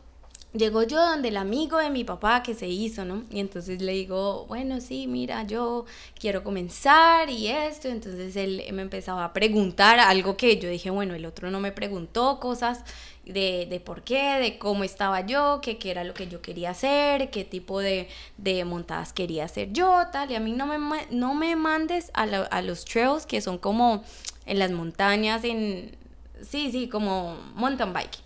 llegó 0.53 0.83
yo 0.83 1.01
donde 1.05 1.29
el 1.29 1.37
amigo 1.37 1.79
de 1.79 1.91
mi 1.91 2.05
papá 2.05 2.43
que 2.43 2.55
se 2.55 2.69
hizo, 2.69 3.05
¿no? 3.05 3.25
Y 3.31 3.41
entonces 3.41 3.81
le 3.81 3.93
digo, 3.93 4.47
bueno, 4.47 4.81
sí, 4.81 5.07
mira, 5.07 5.45
yo 5.45 5.87
quiero 6.19 6.45
comenzar 6.45 7.31
y 7.31 7.49
esto. 7.49 7.89
Entonces 7.89 8.37
él 8.37 8.63
me 8.73 8.83
empezaba 8.83 9.25
a 9.25 9.33
preguntar 9.33 9.99
algo 9.99 10.37
que 10.37 10.59
yo 10.59 10.69
dije, 10.69 10.91
bueno, 10.91 11.15
el 11.15 11.27
otro 11.27 11.51
no 11.51 11.61
me 11.61 11.73
preguntó 11.73 12.39
cosas 12.39 12.85
de, 13.25 13.67
de, 13.69 13.81
por 13.81 14.03
qué, 14.03 14.39
de 14.41 14.59
cómo 14.59 14.85
estaba 14.85 15.21
yo, 15.21 15.61
qué, 15.63 15.79
qué 15.79 15.91
era 15.91 16.05
lo 16.05 16.15
que 16.15 16.29
yo 16.29 16.43
quería 16.43 16.71
hacer, 16.71 17.31
qué 17.31 17.45
tipo 17.45 17.81
de, 17.81 18.09
de, 18.37 18.65
montadas 18.65 19.13
quería 19.13 19.45
hacer 19.45 19.73
yo, 19.73 20.05
tal. 20.13 20.31
Y 20.31 20.35
a 20.35 20.41
mí 20.41 20.53
no 20.53 20.67
me, 20.67 20.79
no 21.11 21.35
me 21.35 21.57
mandes 21.57 22.11
a, 22.15 22.23
a 22.23 22.63
los 22.63 22.85
trails 22.85 23.27
que 23.27 23.41
son 23.41 23.59
como 23.59 24.05
en 24.47 24.59
las 24.59 24.71
montañas, 24.71 25.45
en... 25.45 25.97
Sí, 26.43 26.73
sí, 26.73 26.89
como 26.89 27.37
mountain 27.55 27.93
bike. 27.93 28.19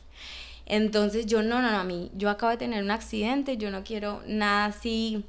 Entonces 0.64 1.26
yo 1.26 1.42
no, 1.42 1.60
no, 1.60 1.70
no, 1.70 1.78
a 1.78 1.84
mí, 1.84 2.10
yo 2.14 2.30
acabo 2.30 2.50
de 2.50 2.56
tener 2.56 2.82
un 2.82 2.90
accidente, 2.90 3.56
yo 3.56 3.70
no 3.70 3.84
quiero 3.84 4.22
nada 4.26 4.66
así 4.66 5.24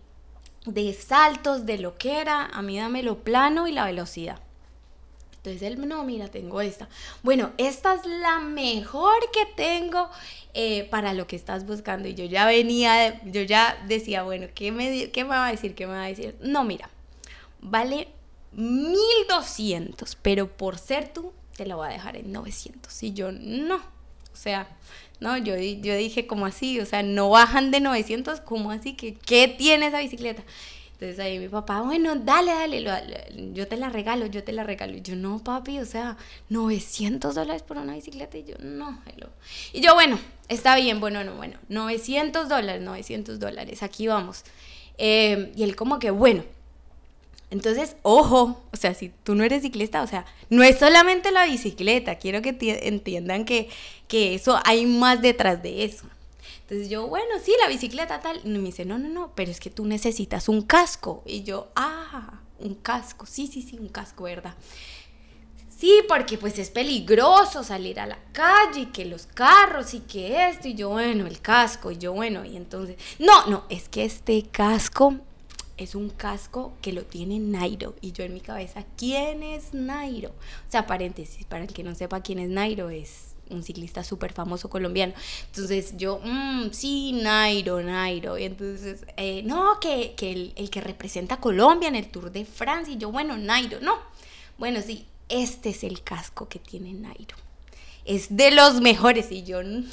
de 0.65 0.93
saltos, 0.93 1.65
de 1.65 1.77
lo 1.77 1.95
que 1.95 2.19
era, 2.19 2.45
a 2.45 2.61
mí 2.61 2.77
dame 2.77 3.03
lo 3.03 3.19
plano 3.19 3.67
y 3.67 3.71
la 3.71 3.85
velocidad. 3.85 4.39
Entonces 5.49 5.77
él, 5.77 5.87
no, 5.87 6.03
mira, 6.03 6.27
tengo 6.27 6.59
esta. 6.61 6.89
Bueno, 7.23 7.51
esta 7.57 7.95
es 7.95 8.05
la 8.05 8.39
mejor 8.39 9.15
que 9.31 9.45
tengo 9.55 10.09
eh, 10.53 10.83
para 10.89 11.13
lo 11.13 11.25
que 11.25 11.35
estás 11.35 11.65
buscando. 11.65 12.07
Y 12.09 12.15
yo 12.15 12.25
ya 12.25 12.45
venía, 12.45 13.21
yo 13.23 13.41
ya 13.43 13.81
decía, 13.87 14.23
bueno, 14.23 14.47
¿qué 14.53 14.71
me, 14.71 15.09
¿qué 15.11 15.23
me 15.23 15.29
va 15.29 15.47
a 15.47 15.51
decir? 15.51 15.73
¿Qué 15.73 15.87
me 15.87 15.93
va 15.93 16.03
a 16.03 16.07
decir? 16.07 16.35
No, 16.41 16.63
mira, 16.63 16.89
vale 17.61 18.09
1200, 18.51 20.17
pero 20.21 20.47
por 20.47 20.77
ser 20.77 21.13
tú, 21.13 21.31
te 21.55 21.65
la 21.65 21.75
voy 21.75 21.87
a 21.87 21.91
dejar 21.91 22.17
en 22.17 22.31
900. 22.31 23.03
Y 23.03 23.13
yo, 23.13 23.31
no. 23.31 23.75
O 23.77 24.35
sea, 24.39 24.67
no, 25.19 25.37
yo, 25.37 25.55
yo 25.55 25.95
dije, 25.95 26.27
como 26.27 26.45
así? 26.45 26.79
O 26.79 26.85
sea, 26.85 27.03
no 27.03 27.29
bajan 27.29 27.71
de 27.71 27.79
900, 27.79 28.41
¿cómo 28.41 28.71
así? 28.71 28.95
¿Qué, 28.95 29.13
¿Qué 29.15 29.47
tiene 29.47 29.87
esa 29.87 29.99
bicicleta? 29.99 30.43
Entonces 30.99 31.19
ahí 31.19 31.37
mi 31.37 31.47
papá, 31.47 31.81
bueno, 31.81 32.15
dale, 32.15 32.51
dale, 32.51 32.83
yo 33.53 33.67
te 33.67 33.77
la 33.77 33.89
regalo, 33.89 34.25
yo 34.25 34.43
te 34.43 34.51
la 34.51 34.63
regalo. 34.63 34.97
Y 34.97 35.01
yo, 35.03 35.15
no, 35.15 35.37
papi, 35.37 35.77
o 35.77 35.85
sea, 35.85 36.17
900 36.49 37.35
dólares 37.35 37.61
por 37.61 37.77
una 37.77 37.93
bicicleta. 37.93 38.35
Y 38.35 38.45
yo, 38.45 38.55
no, 38.61 38.99
hello. 39.05 39.29
Y 39.73 39.81
yo, 39.81 39.93
bueno, 39.93 40.17
está 40.47 40.75
bien, 40.75 40.99
bueno, 40.99 41.23
no, 41.23 41.35
bueno, 41.35 41.59
900 41.69 42.49
dólares, 42.49 42.81
900 42.81 43.39
dólares, 43.39 43.83
aquí 43.83 44.07
vamos. 44.07 44.43
Eh, 44.97 45.53
y 45.55 45.61
él 45.61 45.75
como 45.75 45.99
que, 45.99 46.09
bueno, 46.09 46.43
entonces, 47.51 47.95
ojo, 48.01 48.59
o 48.73 48.75
sea, 48.75 48.95
si 48.95 49.11
tú 49.23 49.35
no 49.35 49.43
eres 49.43 49.61
ciclista, 49.61 50.01
o 50.01 50.07
sea, 50.07 50.25
no 50.49 50.63
es 50.63 50.79
solamente 50.79 51.31
la 51.31 51.45
bicicleta, 51.45 52.15
quiero 52.15 52.41
que 52.41 52.57
entiendan 52.81 53.45
que, 53.45 53.69
que 54.07 54.33
eso 54.33 54.59
hay 54.65 54.87
más 54.87 55.21
detrás 55.21 55.61
de 55.61 55.83
eso. 55.83 56.07
Entonces 56.67 56.89
yo, 56.89 57.07
bueno, 57.07 57.35
sí, 57.41 57.53
la 57.61 57.69
bicicleta 57.69 58.19
tal. 58.19 58.41
Y 58.43 58.49
me 58.49 58.59
dice, 58.59 58.83
no, 58.83 58.99
no, 58.99 59.07
no, 59.07 59.31
pero 59.35 59.49
es 59.49 59.61
que 59.61 59.69
tú 59.69 59.85
necesitas 59.85 60.49
un 60.49 60.63
casco. 60.63 61.23
Y 61.25 61.43
yo, 61.43 61.69
ah, 61.77 62.41
un 62.59 62.75
casco, 62.75 63.25
sí, 63.25 63.47
sí, 63.47 63.61
sí, 63.61 63.77
un 63.79 63.87
casco, 63.87 64.25
¿verdad? 64.25 64.53
Sí, 65.69 66.01
porque 66.09 66.37
pues 66.37 66.59
es 66.59 66.69
peligroso 66.69 67.63
salir 67.63 68.01
a 68.01 68.05
la 68.05 68.19
calle 68.33 68.81
y 68.81 68.85
que 68.87 69.05
los 69.05 69.27
carros 69.27 69.93
y 69.93 70.01
que 70.01 70.49
esto. 70.49 70.67
Y 70.67 70.73
yo, 70.73 70.89
bueno, 70.89 71.25
el 71.25 71.39
casco. 71.39 71.89
Y 71.89 71.99
yo, 71.99 72.11
bueno, 72.11 72.43
y 72.43 72.57
entonces, 72.57 72.97
no, 73.17 73.45
no, 73.45 73.63
es 73.69 73.87
que 73.87 74.03
este 74.03 74.43
casco 74.43 75.15
es 75.77 75.95
un 75.95 76.09
casco 76.09 76.73
que 76.81 76.91
lo 76.91 77.05
tiene 77.05 77.39
Nairo. 77.39 77.95
Y 78.01 78.11
yo 78.11 78.25
en 78.25 78.33
mi 78.33 78.41
cabeza, 78.41 78.83
¿quién 78.97 79.41
es 79.41 79.73
Nairo? 79.73 80.31
O 80.31 80.71
sea, 80.71 80.85
paréntesis, 80.85 81.45
para 81.45 81.63
el 81.63 81.71
que 81.71 81.83
no 81.83 81.95
sepa 81.95 82.19
quién 82.19 82.39
es 82.39 82.49
Nairo, 82.49 82.89
es 82.89 83.36
un 83.49 83.63
ciclista 83.63 84.03
súper 84.03 84.33
famoso 84.33 84.69
colombiano. 84.69 85.13
Entonces 85.47 85.93
yo, 85.97 86.19
mmm, 86.23 86.69
sí, 86.71 87.13
Nairo, 87.13 87.81
Nairo. 87.81 88.37
Y 88.37 88.43
entonces, 88.45 89.05
eh, 89.17 89.43
no, 89.43 89.79
que, 89.79 90.13
que 90.15 90.31
el, 90.31 90.53
el, 90.55 90.69
que 90.69 90.81
representa 90.81 91.37
Colombia 91.37 91.87
en 91.89 91.95
el 91.95 92.09
Tour 92.09 92.31
de 92.31 92.45
Francia. 92.45 92.93
Y 92.93 92.97
yo, 92.97 93.11
bueno, 93.11 93.37
Nairo, 93.37 93.79
no. 93.81 93.97
Bueno, 94.57 94.81
sí, 94.81 95.05
este 95.29 95.69
es 95.69 95.83
el 95.83 96.03
casco 96.03 96.47
que 96.47 96.59
tiene 96.59 96.93
Nairo. 96.93 97.35
Es 98.05 98.35
de 98.35 98.51
los 98.51 98.81
mejores. 98.81 99.31
Y 99.31 99.43
yo, 99.43 99.63
no. 99.63 99.89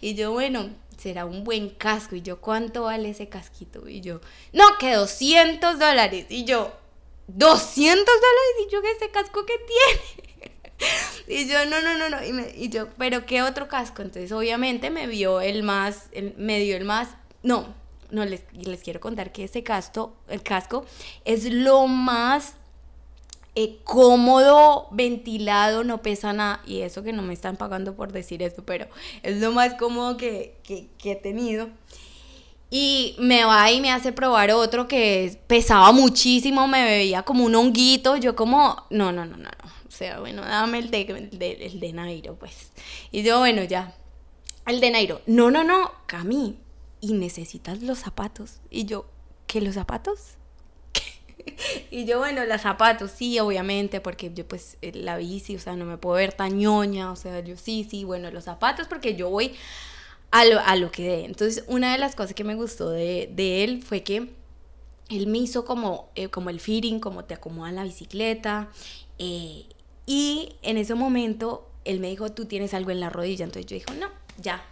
Y 0.00 0.14
yo, 0.14 0.32
bueno, 0.32 0.70
será 0.96 1.24
un 1.24 1.44
buen 1.44 1.70
casco. 1.70 2.16
Y 2.16 2.22
yo, 2.22 2.40
¿cuánto 2.40 2.84
vale 2.84 3.10
ese 3.10 3.28
casquito? 3.28 3.88
Y 3.88 4.00
yo, 4.00 4.20
no, 4.52 4.64
que 4.78 4.94
200 4.94 5.78
dólares. 5.78 6.26
Y 6.28 6.44
yo, 6.44 6.72
¿200 7.28 7.76
dólares? 7.76 8.54
Y 8.66 8.72
yo, 8.72 8.80
¿ese 8.80 9.10
casco 9.10 9.44
que 9.46 9.54
tiene? 9.58 10.35
y 11.28 11.48
yo, 11.48 11.64
no, 11.66 11.80
no, 11.82 11.96
no, 11.96 12.08
no. 12.08 12.24
Y, 12.24 12.32
me, 12.32 12.52
y, 12.56 12.68
yo, 12.68 12.88
¿pero 12.98 13.26
qué 13.26 13.42
otro 13.42 13.68
casco? 13.68 14.02
Entonces, 14.02 14.32
obviamente, 14.32 14.90
me 14.90 15.06
vio 15.06 15.40
el 15.40 15.62
más, 15.62 16.08
el, 16.12 16.34
me 16.36 16.58
dio 16.60 16.76
el 16.76 16.84
más, 16.84 17.10
no, 17.42 17.74
no, 18.10 18.24
les, 18.24 18.42
les 18.52 18.82
quiero 18.82 19.00
contar 19.00 19.32
que 19.32 19.44
ese 19.44 19.62
casco, 19.62 20.14
el 20.28 20.42
casco 20.42 20.84
es 21.24 21.44
lo 21.52 21.86
más 21.86 22.54
eh, 23.58 23.78
cómodo, 23.84 24.86
ventilado, 24.90 25.82
no 25.82 26.02
pesa 26.02 26.32
nada. 26.32 26.60
Y 26.66 26.82
eso 26.82 27.02
que 27.02 27.12
no 27.12 27.22
me 27.22 27.32
están 27.32 27.56
pagando 27.56 27.94
por 27.94 28.12
decir 28.12 28.42
esto, 28.42 28.64
pero 28.64 28.86
es 29.22 29.40
lo 29.40 29.50
más 29.52 29.74
cómodo 29.74 30.16
que, 30.16 30.56
que, 30.62 30.88
que 30.98 31.12
he 31.12 31.16
tenido. 31.16 31.68
Y 32.70 33.14
me 33.18 33.44
va 33.44 33.70
y 33.70 33.80
me 33.80 33.92
hace 33.92 34.12
probar 34.12 34.50
otro 34.50 34.88
que 34.88 35.40
pesaba 35.46 35.92
muchísimo, 35.92 36.66
me 36.66 36.84
veía 36.84 37.22
como 37.22 37.44
un 37.44 37.54
honguito. 37.54 38.16
Yo 38.16 38.34
como, 38.34 38.86
no, 38.90 39.12
no, 39.12 39.24
no, 39.24 39.36
no, 39.36 39.44
no. 39.44 39.68
O 39.86 39.90
sea, 39.90 40.20
bueno, 40.20 40.42
dame 40.42 40.78
el 40.78 40.90
de, 40.90 41.02
el 41.02 41.38
de, 41.38 41.52
el 41.52 41.80
de 41.80 41.92
Nairo, 41.92 42.34
pues. 42.34 42.72
Y 43.12 43.22
yo, 43.22 43.38
bueno, 43.38 43.62
ya. 43.64 43.94
El 44.66 44.80
de 44.80 44.90
Nairo. 44.90 45.20
No, 45.26 45.50
no, 45.50 45.62
no, 45.62 45.92
Cami. 46.06 46.58
Y 47.00 47.12
necesitas 47.12 47.82
los 47.82 48.00
zapatos. 48.00 48.60
Y 48.68 48.84
yo, 48.84 49.06
¿qué 49.46 49.60
los 49.60 49.74
zapatos? 49.76 50.36
y 51.90 52.04
yo, 52.04 52.18
bueno, 52.18 52.44
los 52.44 52.60
zapatos, 52.60 53.12
sí, 53.12 53.38
obviamente, 53.38 54.00
porque 54.00 54.32
yo 54.34 54.46
pues 54.46 54.76
eh, 54.82 54.92
la 54.92 55.16
bici, 55.16 55.56
o 55.56 55.60
sea, 55.60 55.76
no 55.76 55.84
me 55.84 55.98
puedo 55.98 56.16
ver 56.16 56.32
tan 56.32 56.58
ñoña, 56.58 57.12
o 57.12 57.16
sea, 57.16 57.40
yo 57.40 57.56
sí, 57.56 57.86
sí, 57.88 58.04
bueno, 58.04 58.30
los 58.30 58.44
zapatos 58.44 58.88
porque 58.88 59.14
yo 59.14 59.30
voy 59.30 59.54
a 60.30 60.44
lo, 60.44 60.60
a 60.60 60.76
lo 60.76 60.90
que 60.90 61.02
dé. 61.02 61.24
Entonces, 61.24 61.64
una 61.68 61.92
de 61.92 61.98
las 61.98 62.14
cosas 62.14 62.34
que 62.34 62.44
me 62.44 62.54
gustó 62.54 62.90
de, 62.90 63.30
de 63.34 63.64
él 63.64 63.82
fue 63.82 64.02
que 64.02 64.30
él 65.08 65.26
me 65.26 65.38
hizo 65.38 65.64
como, 65.64 66.10
eh, 66.14 66.28
como 66.28 66.50
el 66.50 66.60
feeding, 66.60 67.00
como 67.00 67.24
te 67.24 67.34
acomodan 67.34 67.76
la 67.76 67.84
bicicleta. 67.84 68.68
Eh, 69.18 69.64
y 70.04 70.56
en 70.62 70.78
ese 70.78 70.94
momento, 70.94 71.68
él 71.84 72.00
me 72.00 72.08
dijo, 72.08 72.30
tú 72.32 72.46
tienes 72.46 72.74
algo 72.74 72.90
en 72.90 73.00
la 73.00 73.10
rodilla. 73.10 73.44
Entonces 73.44 73.66
yo 73.66 73.74
dije, 73.74 73.98
no, 73.98 74.08
ya, 74.38 74.64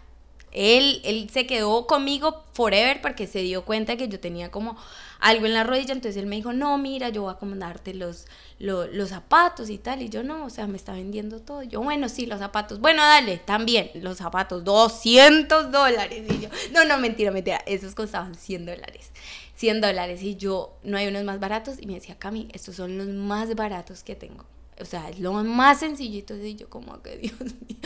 él, 0.55 1.01
él 1.05 1.29
se 1.31 1.47
quedó 1.47 1.87
conmigo 1.87 2.45
forever 2.53 3.03
porque 3.03 3.27
se 3.27 3.41
dio 3.41 3.65
cuenta 3.65 3.97
que 3.97 4.09
yo 4.09 4.21
tenía 4.21 4.51
como 4.51 4.77
algo 5.21 5.47
en 5.47 5.55
la 5.55 5.65
rodilla, 5.65 5.93
entonces 5.93 6.21
él 6.21 6.27
me 6.27 6.37
dijo, 6.37 6.53
no, 6.53 6.77
mira, 6.79 7.09
yo 7.09 7.23
voy 7.23 7.31
a 7.31 7.35
acomodarte 7.35 7.95
los, 7.95 8.27
los, 8.59 8.93
los, 8.93 9.09
zapatos 9.09 9.71
y 9.71 9.79
tal, 9.79 10.03
y 10.03 10.11
yo 10.11 10.23
no, 10.23 10.45
o 10.45 10.51
sea, 10.51 10.67
me 10.67 10.77
está 10.77 10.93
vendiendo 10.93 11.41
todo. 11.41 11.63
Yo, 11.63 11.83
bueno, 11.83 12.09
sí, 12.09 12.27
los 12.27 12.39
zapatos, 12.39 12.79
bueno, 12.79 13.03
dale, 13.03 13.39
también, 13.39 13.91
los 13.95 14.19
zapatos, 14.19 14.65
200 14.65 15.73
dólares. 15.73 16.25
Y 16.31 16.41
yo, 16.41 16.49
no, 16.73 16.85
no, 16.85 16.99
mentira, 16.99 17.31
mentira, 17.31 17.63
esos 17.67 17.95
costaban 17.95 18.35
100 18.35 18.67
dólares. 18.67 19.13
100 19.57 19.81
dólares 19.81 20.23
y 20.23 20.37
yo, 20.37 20.77
no 20.83 20.99
hay 20.99 21.07
unos 21.07 21.25
más 21.25 21.41
baratos 21.41 21.77
y 21.81 21.87
me 21.87 21.95
decía, 21.95 22.19
Cami, 22.19 22.49
estos 22.53 22.77
son 22.77 22.99
los 22.99 23.07
más 23.07 23.55
baratos 23.55 24.03
que 24.03 24.15
tengo. 24.15 24.45
O 24.81 24.85
sea, 24.85 25.09
es 25.11 25.19
lo 25.21 25.33
más 25.33 25.81
sencillito. 25.81 26.37
Y 26.37 26.57
yo, 26.57 26.69
como 26.69 27.03
que 27.03 27.17
Dios 27.19 27.41
mío, 27.41 27.79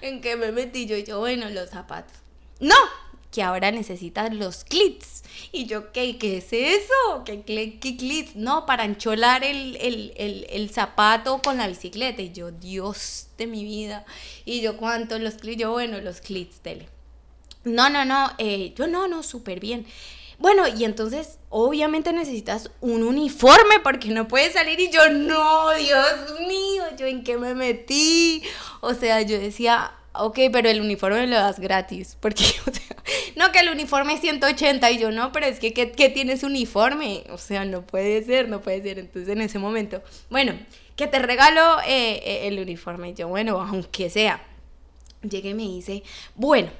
¿en 0.00 0.20
qué 0.20 0.36
me 0.36 0.52
metí? 0.52 0.86
Yo, 0.86 0.96
y 0.96 1.04
yo, 1.04 1.18
bueno, 1.18 1.48
los 1.50 1.70
zapatos. 1.70 2.16
No, 2.60 2.76
que 3.30 3.42
ahora 3.42 3.70
necesitas 3.70 4.34
los 4.34 4.64
clits. 4.64 5.22
Y 5.52 5.66
yo, 5.66 5.92
¿qué, 5.92 6.18
qué 6.18 6.38
es 6.38 6.52
eso? 6.52 7.24
¿Qué, 7.24 7.42
qué, 7.42 7.96
clits? 7.96 8.36
No, 8.36 8.66
para 8.66 8.84
encholar 8.84 9.44
el, 9.44 9.76
el, 9.76 10.12
el, 10.16 10.46
el, 10.50 10.70
zapato 10.70 11.40
con 11.42 11.56
la 11.56 11.68
bicicleta. 11.68 12.22
Y 12.22 12.32
yo, 12.32 12.50
Dios 12.50 13.28
de 13.38 13.46
mi 13.46 13.64
vida. 13.64 14.04
Y 14.44 14.60
yo, 14.60 14.76
¿cuánto 14.76 15.18
los 15.18 15.34
clits? 15.34 15.60
Yo, 15.60 15.72
bueno, 15.72 16.00
los 16.00 16.20
clits, 16.20 16.60
tele. 16.60 16.88
No, 17.64 17.90
no, 17.90 18.04
no, 18.04 18.30
eh, 18.38 18.72
yo 18.74 18.86
no, 18.86 19.06
no, 19.06 19.22
súper 19.22 19.60
bien. 19.60 19.86
Bueno, 20.40 20.66
y 20.66 20.84
entonces 20.84 21.38
obviamente 21.50 22.14
necesitas 22.14 22.70
un 22.80 23.02
uniforme 23.02 23.78
porque 23.82 24.08
no 24.08 24.26
puedes 24.26 24.54
salir 24.54 24.80
y 24.80 24.90
yo, 24.90 25.10
no, 25.10 25.70
Dios 25.74 26.40
mío, 26.48 26.82
yo 26.96 27.06
en 27.06 27.22
qué 27.22 27.36
me 27.36 27.54
metí. 27.54 28.42
O 28.80 28.94
sea, 28.94 29.20
yo 29.20 29.38
decía, 29.38 29.92
ok, 30.14 30.38
pero 30.50 30.70
el 30.70 30.80
uniforme 30.80 31.26
lo 31.26 31.36
das 31.36 31.60
gratis. 31.60 32.16
Porque, 32.20 32.44
o 32.66 32.72
sea, 32.72 32.96
no, 33.36 33.52
que 33.52 33.58
el 33.58 33.68
uniforme 33.68 34.14
es 34.14 34.22
180 34.22 34.90
y 34.90 34.98
yo 34.98 35.10
no, 35.10 35.30
pero 35.30 35.44
es 35.44 35.60
que, 35.60 35.74
¿qué, 35.74 36.08
tienes 36.08 36.42
uniforme? 36.42 37.24
O 37.28 37.36
sea, 37.36 37.66
no 37.66 37.82
puede 37.82 38.24
ser, 38.24 38.48
no 38.48 38.62
puede 38.62 38.80
ser. 38.80 38.98
Entonces 38.98 39.28
en 39.28 39.42
ese 39.42 39.58
momento, 39.58 40.02
bueno, 40.30 40.54
que 40.96 41.06
te 41.06 41.18
regalo 41.18 41.80
eh, 41.86 42.22
eh, 42.24 42.48
el 42.48 42.58
uniforme. 42.58 43.10
Y 43.10 43.14
yo, 43.14 43.28
bueno, 43.28 43.60
aunque 43.60 44.08
sea. 44.08 44.46
Llegué 45.22 45.50
y 45.50 45.54
me 45.54 45.64
dice, 45.64 46.02
bueno, 46.34 46.70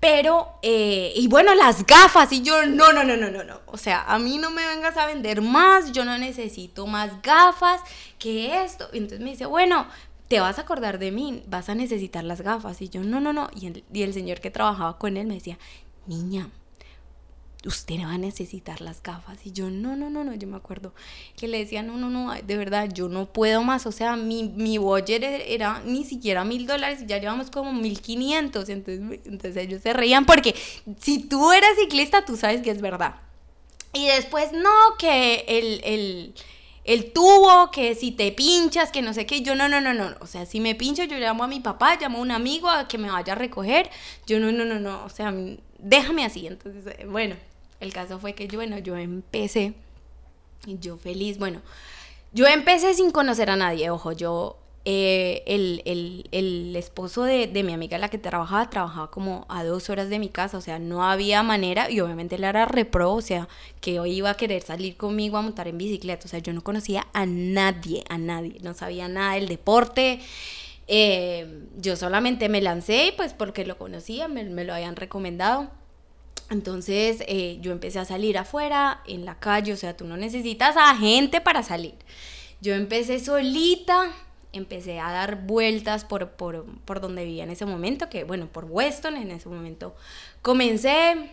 pero, 0.00 0.58
eh, 0.62 1.12
y 1.16 1.26
bueno, 1.26 1.54
las 1.54 1.84
gafas, 1.84 2.30
y 2.32 2.42
yo, 2.42 2.66
no, 2.66 2.92
no, 2.92 3.02
no, 3.02 3.16
no, 3.16 3.30
no, 3.30 3.42
no. 3.42 3.60
O 3.66 3.76
sea, 3.76 4.04
a 4.04 4.18
mí 4.18 4.38
no 4.38 4.50
me 4.50 4.66
vengas 4.66 4.96
a 4.96 5.06
vender 5.06 5.42
más, 5.42 5.90
yo 5.90 6.04
no 6.04 6.16
necesito 6.18 6.86
más 6.86 7.20
gafas 7.20 7.80
que 8.18 8.62
esto. 8.62 8.88
Y 8.92 8.98
entonces 8.98 9.20
me 9.20 9.30
dice, 9.30 9.46
bueno, 9.46 9.88
te 10.28 10.38
vas 10.38 10.58
a 10.58 10.62
acordar 10.62 11.00
de 11.00 11.10
mí, 11.10 11.42
vas 11.48 11.68
a 11.68 11.74
necesitar 11.74 12.22
las 12.22 12.42
gafas. 12.42 12.80
Y 12.80 12.88
yo, 12.88 13.02
no, 13.02 13.20
no, 13.20 13.32
no. 13.32 13.50
Y 13.54 13.66
el, 13.66 13.84
y 13.92 14.02
el 14.02 14.14
señor 14.14 14.40
que 14.40 14.52
trabajaba 14.52 14.98
con 14.98 15.16
él 15.16 15.26
me 15.26 15.34
decía, 15.34 15.58
niña, 16.06 16.48
usted 17.64 17.96
va 18.00 18.12
a 18.12 18.18
necesitar 18.18 18.80
las 18.80 19.02
gafas. 19.02 19.38
Y 19.44 19.52
yo, 19.52 19.70
no, 19.70 19.96
no, 19.96 20.10
no, 20.10 20.24
no, 20.24 20.34
yo 20.34 20.46
me 20.46 20.56
acuerdo 20.56 20.94
que 21.36 21.48
le 21.48 21.58
decía, 21.58 21.82
no, 21.82 21.96
no, 21.96 22.08
no, 22.08 22.32
de 22.34 22.56
verdad, 22.56 22.88
yo 22.92 23.08
no 23.08 23.26
puedo 23.32 23.62
más. 23.62 23.86
O 23.86 23.92
sea, 23.92 24.16
mi, 24.16 24.44
mi 24.44 24.78
budget 24.78 25.22
era 25.22 25.82
ni 25.84 26.04
siquiera 26.04 26.44
mil 26.44 26.66
dólares 26.66 27.00
y 27.02 27.06
ya 27.06 27.18
llevamos 27.18 27.50
como 27.50 27.72
mil 27.72 28.00
quinientos. 28.00 28.68
Entonces, 28.68 29.20
entonces 29.24 29.56
ellos 29.56 29.82
se 29.82 29.92
reían 29.92 30.24
porque 30.24 30.54
si 31.00 31.18
tú 31.18 31.52
eres 31.52 31.70
ciclista, 31.80 32.24
tú 32.24 32.36
sabes 32.36 32.62
que 32.62 32.70
es 32.70 32.80
verdad. 32.80 33.16
Y 33.92 34.06
después, 34.06 34.52
no, 34.52 34.70
que 34.98 35.44
el, 35.48 35.80
el, 35.82 36.34
el 36.84 37.12
tubo, 37.12 37.70
que 37.72 37.94
si 37.94 38.12
te 38.12 38.30
pinchas, 38.32 38.92
que 38.92 39.02
no 39.02 39.12
sé 39.14 39.26
qué. 39.26 39.42
Yo, 39.42 39.56
no, 39.56 39.68
no, 39.68 39.80
no, 39.80 39.94
no. 39.94 40.14
O 40.20 40.26
sea, 40.26 40.46
si 40.46 40.60
me 40.60 40.74
pincho, 40.74 41.04
yo 41.04 41.18
llamo 41.18 41.42
a 41.42 41.48
mi 41.48 41.58
papá, 41.58 41.96
llamo 42.00 42.18
a 42.18 42.22
un 42.22 42.30
amigo 42.30 42.68
a 42.68 42.86
que 42.86 42.98
me 42.98 43.10
vaya 43.10 43.32
a 43.32 43.36
recoger. 43.36 43.90
Yo, 44.26 44.38
no, 44.38 44.52
no, 44.52 44.64
no, 44.64 44.78
no. 44.78 45.04
O 45.04 45.08
sea, 45.08 45.34
déjame 45.78 46.24
así. 46.24 46.46
Entonces, 46.46 46.84
eh, 46.98 47.06
bueno, 47.06 47.36
el 47.80 47.92
caso 47.92 48.18
fue 48.18 48.34
que 48.34 48.48
yo, 48.48 48.58
bueno, 48.58 48.78
yo 48.78 48.96
empecé, 48.96 49.74
yo 50.66 50.96
feliz, 50.96 51.38
bueno, 51.38 51.60
yo 52.32 52.46
empecé 52.46 52.94
sin 52.94 53.10
conocer 53.10 53.50
a 53.50 53.56
nadie, 53.56 53.90
ojo, 53.90 54.12
yo, 54.12 54.58
eh, 54.84 55.42
el, 55.46 56.74
esposo 56.76 57.24
de, 57.24 57.48
mi 57.62 57.72
amiga 57.72 57.98
la 57.98 58.08
que 58.08 58.18
trabajaba, 58.18 58.70
trabajaba 58.70 59.10
como 59.10 59.44
a 59.48 59.64
dos 59.64 59.90
horas 59.90 60.08
de 60.08 60.18
mi 60.18 60.28
casa, 60.28 60.56
o 60.56 60.60
sea, 60.60 60.78
no 60.78 61.04
había 61.04 61.42
manera, 61.42 61.90
y 61.90 62.00
obviamente 62.00 62.36
él 62.36 62.44
era 62.44 62.64
repro, 62.64 63.12
o 63.12 63.20
sea, 63.20 63.48
que 63.80 64.00
hoy 64.00 64.12
iba 64.12 64.30
a 64.30 64.36
querer 64.36 64.62
salir 64.62 64.96
conmigo 64.96 65.36
a 65.36 65.42
montar 65.42 65.68
en 65.68 65.78
bicicleta, 65.78 66.24
o 66.24 66.28
sea, 66.28 66.38
yo 66.38 66.52
no 66.52 66.62
conocía 66.62 67.06
a 67.12 67.26
nadie, 67.26 68.04
a 68.08 68.18
nadie, 68.18 68.58
no 68.62 68.74
sabía 68.74 69.08
nada 69.08 69.34
del 69.34 69.48
deporte, 69.48 70.20
eh, 70.88 71.66
yo 71.76 71.96
solamente 71.96 72.48
me 72.48 72.62
lancé, 72.62 73.12
pues 73.16 73.34
porque 73.34 73.66
lo 73.66 73.76
conocía, 73.76 74.26
me, 74.26 74.44
me 74.44 74.64
lo 74.64 74.74
habían 74.74 74.96
recomendado. 74.96 75.70
Entonces 76.50 77.22
eh, 77.28 77.58
yo 77.60 77.72
empecé 77.72 77.98
a 77.98 78.06
salir 78.06 78.38
afuera, 78.38 79.02
en 79.06 79.26
la 79.26 79.38
calle, 79.38 79.72
o 79.74 79.76
sea, 79.76 79.96
tú 79.96 80.06
no 80.06 80.16
necesitas 80.16 80.76
a 80.78 80.96
gente 80.96 81.42
para 81.42 81.62
salir. 81.62 81.94
Yo 82.62 82.74
empecé 82.74 83.20
solita, 83.20 84.12
empecé 84.54 84.98
a 84.98 85.12
dar 85.12 85.46
vueltas 85.46 86.06
por, 86.06 86.30
por, 86.30 86.64
por 86.86 87.00
donde 87.00 87.24
vivía 87.24 87.44
en 87.44 87.50
ese 87.50 87.66
momento, 87.66 88.08
que 88.08 88.24
bueno, 88.24 88.46
por 88.46 88.64
Weston 88.64 89.16
en 89.16 89.30
ese 89.30 89.48
momento 89.50 89.94
comencé, 90.40 91.30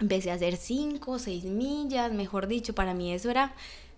empecé 0.00 0.32
a 0.32 0.34
hacer 0.34 0.56
5, 0.56 1.20
6 1.20 1.44
millas, 1.44 2.12
mejor 2.12 2.48
dicho, 2.48 2.74
para 2.74 2.94
mí 2.94 3.12
eso 3.12 3.30
era... 3.30 3.54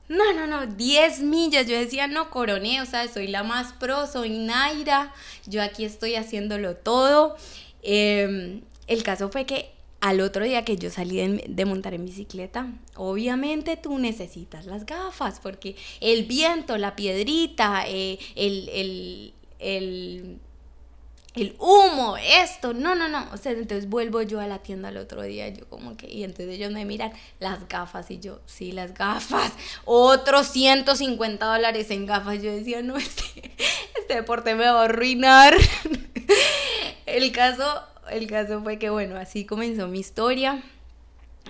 No, 0.09 0.33
no, 0.35 0.47
no, 0.47 0.67
10 0.67 1.21
millas. 1.21 1.67
Yo 1.67 1.79
decía, 1.79 2.07
no, 2.07 2.31
coroné, 2.31 2.83
o 2.83 2.87
sea, 2.87 3.09
soy 3.09 3.29
la 3.29 3.43
más 3.43 3.73
pro, 3.73 4.07
soy 4.07 4.39
Naira, 4.39 5.15
yo 5.47 5.63
aquí 5.63 5.85
estoy 5.85 6.15
haciéndolo 6.17 6.77
todo. 6.77 7.37
Em, 7.83 8.63
el 8.87 9.03
caso 9.03 9.31
fue 9.31 9.47
que 9.47 9.75
al 10.01 10.21
otro 10.21 10.45
día 10.45 10.67
que 10.67 10.77
yo 10.77 10.91
salí 10.91 11.17
de, 11.47 11.65
montar 11.65 11.95
en 11.95 12.05
bicicleta, 12.05 12.71
obviamente 12.95 13.79
tú 13.79 13.99
necesitas 13.99 14.67
las 14.67 14.85
gafas 14.85 15.41
porque 15.41 15.77
el 16.01 16.25
viento, 16.27 16.77
la 16.77 16.95
piedrita, 16.95 17.85
eh, 17.89 18.19
el, 18.37 19.33
el, 19.59 20.39
humo, 21.59 22.17
esto, 22.17 22.75
no, 22.75 22.95
no, 22.95 23.09
no. 23.09 23.27
O 23.33 23.37
sea, 23.37 23.53
entonces 23.53 23.89
vuelvo 23.89 24.23
yo 24.23 24.41
a 24.41 24.47
la 24.47 24.59
tienda 24.59 24.89
al 24.89 24.97
otro 24.97 25.23
día, 25.23 25.49
yo 25.49 25.69
como 25.69 25.97
que, 25.97 26.09
y 26.09 26.25
entonces 26.25 26.55
ellos 26.55 26.73
me 26.73 26.85
miran 26.85 27.13
las 27.41 27.69
gafas 27.69 28.11
y 28.11 28.21
yo, 28.21 28.41
sí, 28.47 28.73
las 28.73 28.95
gafas, 28.95 29.53
otros 29.85 30.47
150 30.49 31.45
dólares 31.45 31.91
en 31.91 32.07
gafas. 32.07 32.43
Yo 32.43 32.53
decía, 32.53 32.83
no, 32.83 32.97
este, 32.99 33.53
este 33.99 34.15
deporte 34.15 34.55
me 34.55 34.65
va 34.65 34.83
a 34.83 34.85
arruinar. 34.85 35.55
el 37.07 37.33
caso 37.33 37.65
el 38.11 38.27
caso 38.27 38.63
fue 38.63 38.79
que, 38.79 38.91
bueno, 38.91 39.17
así 39.17 39.45
comenzó 39.45 39.89
mi 39.89 40.01
historia. 40.01 40.63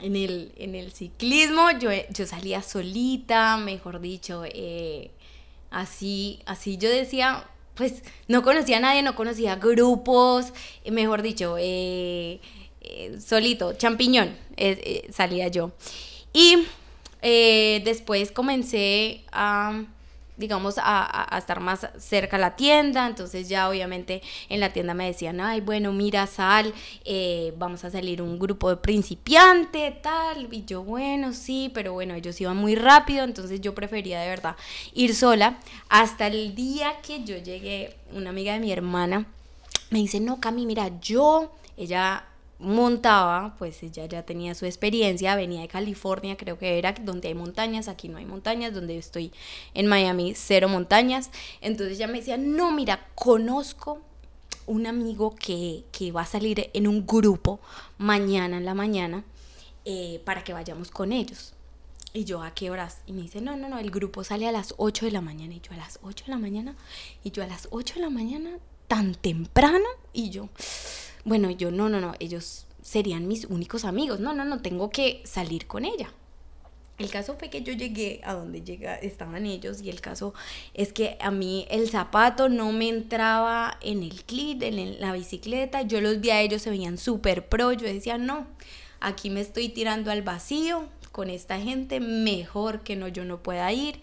En 0.02 0.16
el, 0.16 0.52
en 0.56 0.74
el 0.74 0.92
ciclismo 0.92 1.70
yo, 1.78 1.90
yo 2.10 2.26
salía 2.26 2.62
solita, 2.62 3.56
mejor 3.56 4.00
dicho, 4.00 4.42
eh, 4.44 5.12
así, 5.70 6.40
así 6.46 6.76
yo 6.78 6.90
decía, 6.90 7.44
pues 7.74 8.02
no 8.28 8.42
conocía 8.42 8.78
a 8.78 8.80
nadie, 8.80 9.02
no 9.02 9.14
conocía 9.14 9.56
grupos, 9.56 10.52
mejor 10.90 11.22
dicho, 11.22 11.56
eh, 11.58 12.40
eh, 12.80 13.18
solito, 13.20 13.74
champiñón, 13.74 14.36
salía 15.10 15.48
yo. 15.48 15.72
Y 16.32 16.66
después 17.22 18.32
comencé 18.32 19.24
a 19.32 19.84
digamos, 20.36 20.76
a, 20.78 21.28
estar 21.38 21.60
más 21.60 21.88
cerca 21.98 22.36
a 22.36 22.40
la 22.40 22.56
tienda. 22.56 23.06
Entonces 23.06 23.48
ya 23.48 23.68
obviamente 23.68 24.22
en 24.48 24.60
la 24.60 24.72
tienda 24.72 24.94
me 24.94 25.06
decían, 25.06 25.40
ay, 25.40 25.60
bueno, 25.60 25.92
mira, 25.92 26.26
sal, 26.26 26.72
eh, 27.04 27.52
vamos 27.56 27.84
a 27.84 27.90
salir 27.90 28.22
un 28.22 28.38
grupo 28.38 28.70
de 28.70 28.76
principiante, 28.76 29.90
tal. 30.02 30.48
Y 30.52 30.64
yo, 30.64 30.82
bueno, 30.82 31.32
sí, 31.32 31.70
pero 31.74 31.92
bueno, 31.92 32.14
ellos 32.14 32.40
iban 32.40 32.56
muy 32.56 32.74
rápido, 32.74 33.24
entonces 33.24 33.60
yo 33.60 33.74
prefería 33.74 34.20
de 34.20 34.28
verdad 34.28 34.56
ir 34.92 35.14
sola. 35.14 35.58
Hasta 35.88 36.26
el 36.26 36.54
día 36.54 37.00
que 37.02 37.24
yo 37.24 37.36
llegué, 37.36 37.96
una 38.12 38.30
amiga 38.30 38.54
de 38.54 38.60
mi 38.60 38.72
hermana 38.72 39.26
me 39.90 39.98
dice, 40.00 40.20
no, 40.20 40.40
Cami, 40.40 40.66
mira, 40.66 40.90
yo, 41.00 41.52
ella 41.76 42.24
montaba, 42.64 43.54
pues 43.58 43.82
ella 43.82 44.06
ya 44.06 44.24
tenía 44.24 44.54
su 44.54 44.66
experiencia, 44.66 45.36
venía 45.36 45.60
de 45.60 45.68
California, 45.68 46.36
creo 46.36 46.58
que 46.58 46.78
era 46.78 46.92
donde 46.92 47.28
hay 47.28 47.34
montañas, 47.34 47.88
aquí 47.88 48.08
no 48.08 48.18
hay 48.18 48.24
montañas, 48.24 48.74
donde 48.74 48.98
estoy 48.98 49.32
en 49.74 49.86
Miami, 49.86 50.34
cero 50.34 50.68
montañas. 50.68 51.30
Entonces 51.60 51.96
ella 51.98 52.06
me 52.06 52.18
decía, 52.18 52.36
no, 52.36 52.72
mira, 52.72 53.08
conozco 53.14 54.00
un 54.66 54.86
amigo 54.86 55.34
que, 55.34 55.84
va 56.14 56.22
a 56.22 56.26
salir 56.26 56.70
en 56.72 56.86
un 56.88 57.06
grupo 57.06 57.60
mañana 57.98 58.56
en 58.56 58.64
la 58.64 58.74
mañana 58.74 59.24
eh, 59.84 60.20
para 60.24 60.42
que 60.42 60.52
vayamos 60.52 60.90
con 60.90 61.12
ellos. 61.12 61.54
Y 62.16 62.24
yo, 62.24 62.42
¿a 62.42 62.54
qué 62.54 62.70
horas? 62.70 63.00
Y 63.06 63.12
me 63.12 63.22
dice, 63.22 63.40
no, 63.40 63.56
no, 63.56 63.68
no, 63.68 63.78
el 63.78 63.90
grupo 63.90 64.22
sale 64.22 64.46
a 64.46 64.52
las 64.52 64.74
8 64.76 65.06
de 65.06 65.12
la 65.12 65.20
mañana. 65.20 65.54
Y 65.54 65.60
yo, 65.60 65.72
¿a 65.72 65.76
las 65.76 65.98
8 66.02 66.26
de 66.26 66.30
la 66.30 66.38
mañana? 66.38 66.76
Y 67.24 67.32
yo, 67.32 67.42
¿a 67.42 67.46
las 67.46 67.66
8 67.72 67.94
de 67.96 68.00
la 68.02 68.10
mañana? 68.10 68.50
¿Tan 68.86 69.16
temprano? 69.16 69.84
Y 70.12 70.30
yo, 70.30 70.48
bueno, 71.24 71.50
yo 71.50 71.70
no, 71.70 71.88
no, 71.88 72.00
no, 72.00 72.14
ellos 72.18 72.66
serían 72.82 73.26
mis 73.26 73.46
únicos 73.46 73.84
amigos. 73.84 74.20
No, 74.20 74.34
no, 74.34 74.44
no, 74.44 74.60
tengo 74.60 74.90
que 74.90 75.22
salir 75.24 75.66
con 75.66 75.84
ella. 75.84 76.12
El 76.96 77.10
caso 77.10 77.34
fue 77.36 77.50
que 77.50 77.62
yo 77.62 77.72
llegué 77.72 78.20
a 78.22 78.34
donde 78.34 78.62
llega, 78.62 78.94
estaban 78.94 79.46
ellos 79.46 79.82
y 79.82 79.90
el 79.90 80.00
caso 80.00 80.32
es 80.74 80.92
que 80.92 81.16
a 81.20 81.32
mí 81.32 81.66
el 81.68 81.90
zapato 81.90 82.48
no 82.48 82.70
me 82.70 82.88
entraba 82.88 83.78
en 83.80 84.04
el 84.04 84.22
clip, 84.22 84.62
en 84.62 85.00
la 85.00 85.12
bicicleta. 85.12 85.82
Yo 85.82 86.00
los 86.00 86.20
vi 86.20 86.30
a 86.30 86.40
ellos, 86.40 86.62
se 86.62 86.70
veían 86.70 86.96
súper 86.96 87.48
pro. 87.48 87.72
Yo 87.72 87.86
decía, 87.86 88.16
no, 88.16 88.46
aquí 89.00 89.28
me 89.28 89.40
estoy 89.40 89.70
tirando 89.70 90.12
al 90.12 90.22
vacío 90.22 90.84
con 91.10 91.30
esta 91.30 91.58
gente, 91.58 91.98
mejor 91.98 92.82
que 92.82 92.94
no, 92.94 93.08
yo 93.08 93.24
no 93.24 93.42
pueda 93.42 93.72
ir. 93.72 94.00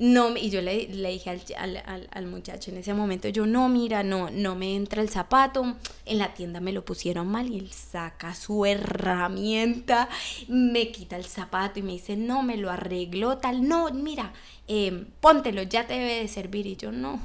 No, 0.00 0.34
y 0.34 0.48
yo 0.48 0.62
le, 0.62 0.86
dije 0.86 1.28
al, 1.58 2.26
muchacho 2.26 2.70
en 2.70 2.78
ese 2.78 2.94
momento, 2.94 3.28
yo 3.28 3.44
no, 3.44 3.68
mira, 3.68 4.02
no, 4.02 4.30
no 4.30 4.54
me 4.54 4.74
entra 4.74 5.02
el 5.02 5.10
zapato, 5.10 5.76
en 6.06 6.16
la 6.16 6.32
tienda 6.32 6.58
me 6.58 6.72
lo 6.72 6.86
pusieron 6.86 7.26
mal 7.26 7.50
y 7.50 7.58
él 7.58 7.70
saca 7.70 8.34
su 8.34 8.64
herramienta, 8.64 10.08
me 10.48 10.90
quita 10.90 11.16
el 11.16 11.26
zapato 11.26 11.80
y 11.80 11.82
me 11.82 11.92
dice, 11.92 12.16
no, 12.16 12.42
me 12.42 12.56
lo 12.56 12.70
arregló 12.70 13.36
tal, 13.36 13.68
no, 13.68 13.90
mira, 13.90 14.32
eh, 14.68 15.04
póntelo, 15.20 15.64
ya 15.64 15.86
te 15.86 15.92
debe 15.92 16.20
de 16.20 16.28
servir. 16.28 16.66
Y 16.66 16.76
yo, 16.76 16.92
no, 16.92 17.20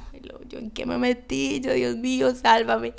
yo 0.49 0.59
en 0.59 0.69
qué 0.69 0.85
me 0.85 0.97
metí, 0.97 1.61
yo, 1.61 1.71
Dios 1.71 1.95
mío, 1.95 2.35
sálvame. 2.35 2.93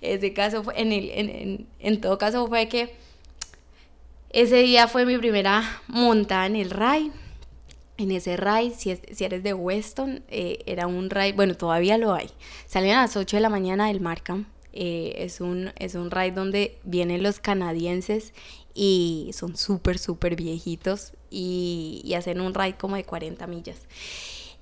Ese 0.00 0.32
caso 0.32 0.64
fue, 0.64 0.80
en, 0.80 0.90
el, 0.90 1.10
en, 1.10 1.66
en 1.80 2.00
todo 2.00 2.16
caso 2.16 2.46
fue 2.46 2.66
que 2.68 2.94
ese 4.30 4.62
día 4.62 4.88
fue 4.88 5.04
mi 5.04 5.18
primera 5.18 5.82
montada 5.86 6.46
en 6.46 6.56
el 6.56 6.70
RAI 6.70 7.12
en 7.98 8.12
ese 8.12 8.36
ride, 8.36 8.74
si, 8.74 8.96
si 9.12 9.24
eres 9.24 9.42
de 9.42 9.52
Weston, 9.52 10.22
eh, 10.28 10.60
era 10.66 10.86
un 10.86 11.10
ride, 11.10 11.32
bueno, 11.32 11.56
todavía 11.56 11.98
lo 11.98 12.14
hay. 12.14 12.30
Salen 12.66 12.92
a 12.92 13.02
las 13.02 13.16
8 13.16 13.36
de 13.36 13.40
la 13.40 13.50
mañana 13.50 13.88
del 13.88 14.00
Markham. 14.00 14.46
Eh, 14.72 15.14
es, 15.24 15.40
un, 15.40 15.72
es 15.76 15.96
un 15.96 16.10
ride 16.10 16.30
donde 16.30 16.78
vienen 16.84 17.24
los 17.24 17.40
canadienses 17.40 18.32
y 18.72 19.30
son 19.32 19.56
súper, 19.56 19.98
súper 19.98 20.36
viejitos 20.36 21.12
y, 21.30 22.00
y, 22.04 22.14
hacen 22.14 22.40
un 22.40 22.54
ride 22.54 22.76
como 22.76 22.94
de 22.94 23.02
40 23.02 23.44
millas. 23.48 23.80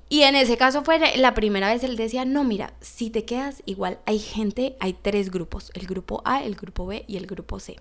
Y 0.09 0.23
en 0.23 0.35
ese 0.37 0.57
caso 0.57 0.83
fue 0.83 1.17
la 1.17 1.35
primera 1.35 1.71
vez 1.71 1.85
él 1.85 1.97
decía, 1.97 2.25
no, 2.25 2.45
mira, 2.45 2.73
si 2.81 3.11
te 3.11 3.27
quedas 3.27 3.63
igual, 3.67 3.99
hay 4.07 4.19
gente, 4.19 4.77
hay 4.81 4.95
tres 4.95 5.31
grupos, 5.31 5.71
el 5.75 5.87
grupo 5.87 6.23
A, 6.25 6.43
el 6.43 6.55
grupo 6.55 6.87
B 6.87 7.05
y 7.07 7.19
el 7.19 7.27
grupo 7.27 7.61
C. 7.61 7.77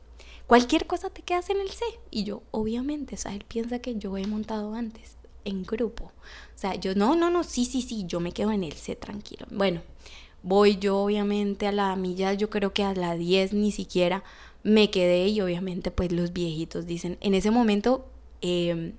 Cualquier 0.48 0.88
cosa 0.88 1.10
te 1.10 1.22
quedas 1.22 1.50
en 1.50 1.62
el 1.62 1.70
C. 1.70 1.86
Y 2.12 2.26
yo, 2.26 2.42
obviamente, 2.52 3.16
o 3.16 3.18
sea, 3.18 3.34
él 3.34 3.46
piensa 3.48 3.80
que 3.80 3.96
yo 3.96 4.18
he 4.18 4.28
montado 4.28 4.74
antes 4.74 5.16
en 5.46 5.64
grupo. 5.64 6.06
O 6.06 6.58
sea, 6.58 6.76
yo, 6.76 6.96
no, 6.96 7.16
no, 7.16 7.30
no, 7.30 7.44
sí, 7.44 7.66
sí, 7.66 7.82
sí, 7.82 8.06
yo 8.06 8.20
me 8.20 8.34
quedo 8.34 8.52
en 8.52 8.64
el 8.64 8.74
C 8.74 8.96
tranquilo. 8.96 9.46
Bueno, 9.52 9.82
voy 10.44 10.78
yo 10.78 10.98
obviamente 10.98 11.68
a 11.68 11.72
la 11.72 11.96
milla, 11.96 12.34
yo 12.34 12.50
creo 12.50 12.74
que 12.74 12.84
a 12.84 12.94
la 12.94 13.16
10 13.16 13.54
ni 13.54 13.72
siquiera 13.72 14.24
me 14.64 14.90
quedé 14.90 15.28
y 15.28 15.42
obviamente 15.42 15.92
pues 15.92 16.12
los 16.12 16.34
viejitos 16.34 16.86
dicen, 16.86 17.18
en 17.22 17.36
ese 17.36 17.52
momento 17.52 18.08
em, 18.42 18.94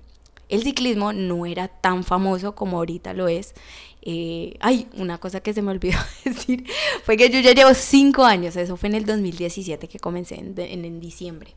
el 0.49 0.63
ciclismo 0.63 1.13
no 1.13 1.45
era 1.45 1.67
tan 1.67 2.03
famoso 2.03 2.55
como 2.55 2.77
ahorita 2.77 3.13
lo 3.13 3.27
es. 3.27 3.53
Eh, 4.01 4.55
ay, 4.61 4.87
una 4.97 5.17
cosa 5.17 5.41
que 5.41 5.53
se 5.53 5.61
me 5.61 5.71
olvidó 5.71 5.97
decir 6.25 6.65
fue 7.03 7.17
que 7.17 7.29
yo 7.29 7.39
ya 7.39 7.53
llevo 7.53 7.73
5 7.73 8.23
años, 8.23 8.55
eso 8.55 8.77
fue 8.77 8.89
en 8.89 8.95
el 8.95 9.05
2017 9.05 9.87
que 9.87 9.99
comencé 9.99 10.35
en, 10.35 10.57
en 10.57 10.99
diciembre. 10.99 11.55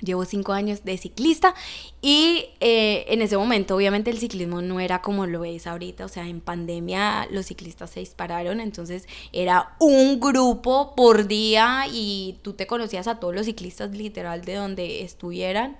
Llevo 0.00 0.24
cinco 0.24 0.52
años 0.52 0.84
de 0.84 0.96
ciclista 0.96 1.54
y 2.00 2.46
eh, 2.60 3.04
en 3.08 3.22
ese 3.22 3.36
momento 3.36 3.74
obviamente 3.74 4.10
el 4.10 4.18
ciclismo 4.18 4.62
no 4.62 4.78
era 4.80 5.02
como 5.02 5.26
lo 5.26 5.44
es 5.44 5.66
ahorita, 5.66 6.04
o 6.04 6.08
sea, 6.08 6.28
en 6.28 6.40
pandemia 6.40 7.26
los 7.30 7.46
ciclistas 7.46 7.90
se 7.90 8.00
dispararon, 8.00 8.60
entonces 8.60 9.06
era 9.32 9.74
un 9.80 10.20
grupo 10.20 10.94
por 10.94 11.26
día 11.26 11.86
y 11.92 12.38
tú 12.42 12.52
te 12.52 12.66
conocías 12.66 13.08
a 13.08 13.18
todos 13.18 13.34
los 13.34 13.46
ciclistas 13.46 13.90
literal 13.90 14.44
de 14.44 14.54
donde 14.54 15.02
estuvieran 15.02 15.76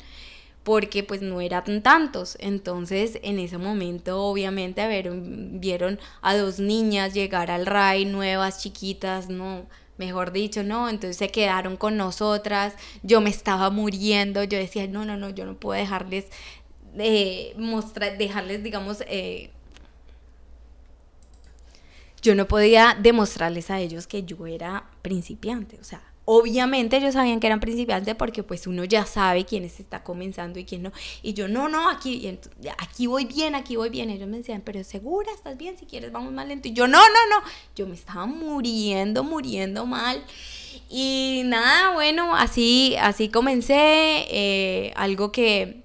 porque 0.69 1.03
pues 1.03 1.23
no 1.23 1.41
eran 1.41 1.83
tantos. 1.83 2.37
Entonces 2.41 3.19
en 3.23 3.39
ese 3.39 3.57
momento 3.57 4.23
obviamente 4.25 4.83
a 4.83 4.89
ver, 4.89 5.11
vieron 5.13 5.99
a 6.21 6.37
dos 6.37 6.59
niñas 6.59 7.15
llegar 7.15 7.51
al 7.51 7.65
RAI, 7.65 8.05
nuevas, 8.05 8.63
chiquitas, 8.63 9.31
no, 9.31 9.67
mejor 9.99 10.33
dicho, 10.33 10.63
¿no? 10.63 10.89
Entonces 10.89 11.17
se 11.17 11.29
quedaron 11.29 11.77
con 11.77 11.97
nosotras, 11.97 12.75
yo 13.03 13.21
me 13.21 13.31
estaba 13.31 13.71
muriendo, 13.71 14.45
yo 14.45 14.59
decía, 14.59 14.87
no, 14.87 15.05
no, 15.05 15.17
no, 15.17 15.31
yo 15.31 15.45
no 15.45 15.55
puedo 15.55 15.79
dejarles, 15.79 16.27
eh, 16.97 17.55
mostrar, 17.59 18.17
dejarles, 18.17 18.63
digamos, 18.63 19.03
eh, 19.09 19.51
yo 22.23 22.35
no 22.35 22.49
podía 22.49 22.97
demostrarles 23.01 23.71
a 23.71 23.81
ellos 23.81 24.07
que 24.07 24.25
yo 24.25 24.47
era 24.47 24.85
principiante, 25.03 25.79
o 25.81 25.85
sea, 25.85 26.03
Obviamente 26.31 26.99
ellos 26.99 27.15
sabían 27.15 27.41
que 27.41 27.47
eran 27.47 27.59
principiantes 27.59 28.15
porque 28.15 28.43
pues 28.43 28.67
uno 28.67 28.85
ya 28.85 29.07
sabe 29.07 29.47
quién 29.47 29.65
está 29.65 30.05
comenzando 30.05 30.59
y 30.59 30.67
quién 30.67 30.83
no. 30.83 30.93
Y 31.23 31.33
yo, 31.33 31.49
no, 31.49 31.71
no, 31.71 31.89
aquí, 31.89 32.39
aquí 32.77 33.07
voy 33.07 33.25
bien, 33.25 33.55
aquí 33.55 33.77
voy 33.77 33.89
bien. 33.89 34.11
Ellos 34.11 34.29
me 34.29 34.37
decían, 34.37 34.61
pero 34.63 34.85
segura, 34.85 35.33
estás 35.33 35.57
bien, 35.57 35.79
si 35.79 35.87
quieres 35.87 36.13
vamos 36.13 36.31
más 36.35 36.47
lento. 36.47 36.69
Y 36.69 36.75
yo, 36.75 36.87
no, 36.87 36.99
no, 36.99 37.27
no. 37.31 37.49
Yo 37.75 37.87
me 37.87 37.95
estaba 37.95 38.27
muriendo, 38.27 39.25
muriendo 39.25 39.87
mal. 39.87 40.23
Y 40.91 41.45
nada, 41.47 41.95
bueno, 41.95 42.37
así, 42.37 42.95
así 43.01 43.31
comencé. 43.31 44.27
Eh, 44.29 44.93
algo 44.97 45.33
que, 45.33 45.81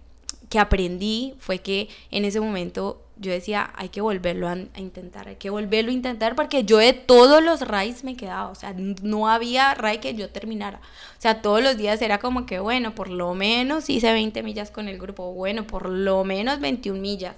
que 0.50 0.60
aprendí 0.60 1.36
fue 1.40 1.60
que 1.60 1.88
en 2.12 2.26
ese 2.26 2.42
momento 2.42 3.03
yo 3.18 3.32
decía, 3.32 3.72
hay 3.76 3.90
que 3.90 4.02
volverlo 4.02 4.48
a, 4.48 4.58
intentar, 4.78 5.28
hay 5.28 5.36
que 5.36 5.50
volverlo 5.50 5.92
a 5.92 5.94
intentar 5.94 6.36
porque 6.36 6.64
yo 6.64 6.78
de 6.78 6.94
todos 6.94 7.44
los 7.44 7.62
raids 7.62 8.04
me 8.04 8.16
quedaba, 8.16 8.50
o 8.50 8.56
sea, 8.56 8.74
no 8.74 9.30
había 9.30 9.74
raid 9.76 10.00
que 10.00 10.16
yo 10.16 10.30
terminara. 10.30 10.80
O 11.18 11.22
sea, 11.22 11.42
todos 11.42 11.62
los 11.62 11.78
días 11.78 12.02
era 12.02 12.20
como 12.20 12.46
que, 12.46 12.60
bueno, 12.60 12.96
por 12.96 13.10
lo 13.10 13.34
menos 13.36 13.90
hice 13.90 14.12
20 14.12 14.42
millas 14.44 14.72
con 14.72 14.88
el 14.88 14.98
grupo, 14.98 15.34
bueno, 15.34 15.66
por 15.68 15.90
lo 15.90 16.24
menos 16.24 16.60
21 16.60 17.00
millas. 17.00 17.36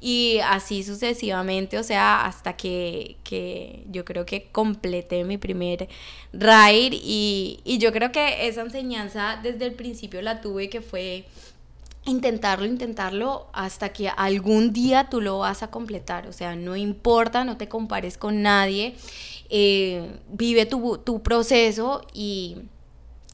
Y 0.00 0.40
así 0.44 0.82
sucesivamente, 0.82 1.78
o 1.78 1.84
sea, 1.84 2.26
hasta 2.26 2.54
que, 2.54 3.16
que 3.22 3.84
yo 3.88 4.04
creo 4.04 4.26
que 4.26 4.48
completé 4.50 5.22
mi 5.22 5.38
primer 5.38 5.88
raid 6.32 6.92
y, 6.94 7.60
y 7.64 7.78
yo 7.78 7.92
creo 7.92 8.10
que 8.10 8.48
esa 8.48 8.62
enseñanza 8.62 9.38
desde 9.40 9.66
el 9.66 9.74
principio 9.74 10.20
la 10.20 10.40
tuve 10.40 10.68
que 10.68 10.80
fue 10.80 11.24
intentarlo, 12.04 12.66
intentarlo 12.66 13.48
hasta 13.52 13.90
que 13.90 14.08
algún 14.08 14.72
día 14.72 15.08
tú 15.08 15.20
lo 15.20 15.38
vas 15.38 15.62
a 15.62 15.70
completar. 15.70 16.26
O 16.26 16.32
sea, 16.32 16.56
no 16.56 16.76
importa, 16.76 17.44
no 17.44 17.56
te 17.56 17.68
compares 17.68 18.18
con 18.18 18.42
nadie, 18.42 18.96
eh, 19.50 20.18
vive 20.28 20.66
tu, 20.66 20.98
tu 20.98 21.22
proceso 21.22 22.06
y, 22.12 22.62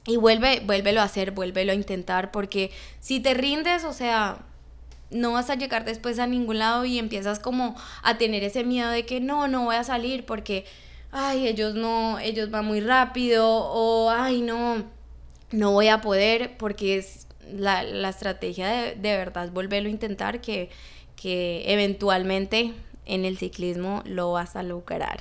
y 0.07 0.17
vuelve, 0.17 0.61
vuélvelo 0.67 1.01
a 1.01 1.05
hacer, 1.05 1.31
vuélvelo 1.31 1.73
a 1.73 1.75
intentar, 1.75 2.31
porque 2.31 2.71
si 3.01 3.21
te 3.21 3.35
rindes, 3.35 3.85
o 3.85 3.93
sea, 3.93 4.45
no 5.11 5.33
vas 5.33 5.49
a 5.51 5.55
llegar 5.55 5.85
después 5.85 6.19
a 6.19 6.27
ningún 6.27 6.59
lado 6.59 6.85
y 6.85 6.99
empiezas 6.99 7.39
como 7.39 7.77
a 8.03 8.19
tener 8.19 8.45
ese 8.45 8.65
miedo 8.65 8.91
de 8.91 9.07
que 9.07 9.21
no, 9.21 9.49
no 9.49 9.65
voy 9.65 9.77
a 9.77 9.85
salir 9.85 10.27
porque, 10.27 10.67
ay, 11.13 11.47
ellos 11.47 11.75
no, 11.75 12.19
ellos 12.19 12.51
van 12.51 12.67
muy 12.67 12.81
rápido 12.81 13.47
o, 13.49 14.11
ay, 14.11 14.43
no, 14.43 14.85
no 15.51 15.73
voy 15.73 15.89
a 15.89 16.01
poder 16.01 16.59
porque 16.59 16.99
es 16.99 17.28
la, 17.53 18.09
estrategia 18.09 18.69
de, 18.69 18.95
de, 18.95 19.17
verdad 19.17 19.51
volverlo 19.51 19.89
a 19.89 19.93
intentar 19.93 20.41
que, 20.41 20.71
que 21.17 21.65
eventualmente 21.67 22.73
en 23.07 23.25
el 23.25 23.39
ciclismo 23.39 24.03
lo 24.05 24.33
vas 24.33 24.57
a 24.57 24.63
lograr. 24.63 25.21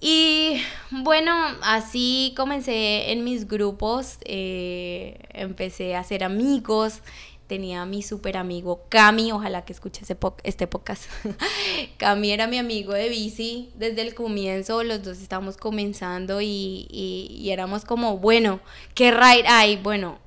Y 0.00 0.60
bueno, 0.90 1.32
así 1.62 2.34
comencé 2.36 3.12
en 3.12 3.24
mis 3.24 3.48
grupos, 3.48 4.18
eh, 4.24 5.18
empecé 5.30 5.96
a 5.96 6.00
hacer 6.00 6.22
amigos, 6.22 7.00
tenía 7.46 7.82
a 7.82 7.86
mi 7.86 8.02
super 8.02 8.36
amigo 8.36 8.84
Cami, 8.88 9.32
ojalá 9.32 9.64
que 9.64 9.72
escuche 9.72 10.02
este 10.44 10.66
podcast. 10.66 11.04
Cami 11.96 12.30
era 12.30 12.46
mi 12.46 12.58
amigo 12.58 12.92
de 12.92 13.08
bici 13.08 13.70
desde 13.74 14.02
el 14.02 14.14
comienzo, 14.14 14.84
los 14.84 15.02
dos 15.02 15.18
estábamos 15.18 15.56
comenzando 15.56 16.42
y, 16.42 16.86
y, 16.90 17.28
y 17.30 17.50
éramos 17.50 17.84
como, 17.86 18.18
bueno, 18.18 18.60
¿qué 18.94 19.10
ride 19.10 19.48
hay? 19.48 19.76
Bueno, 19.76 20.18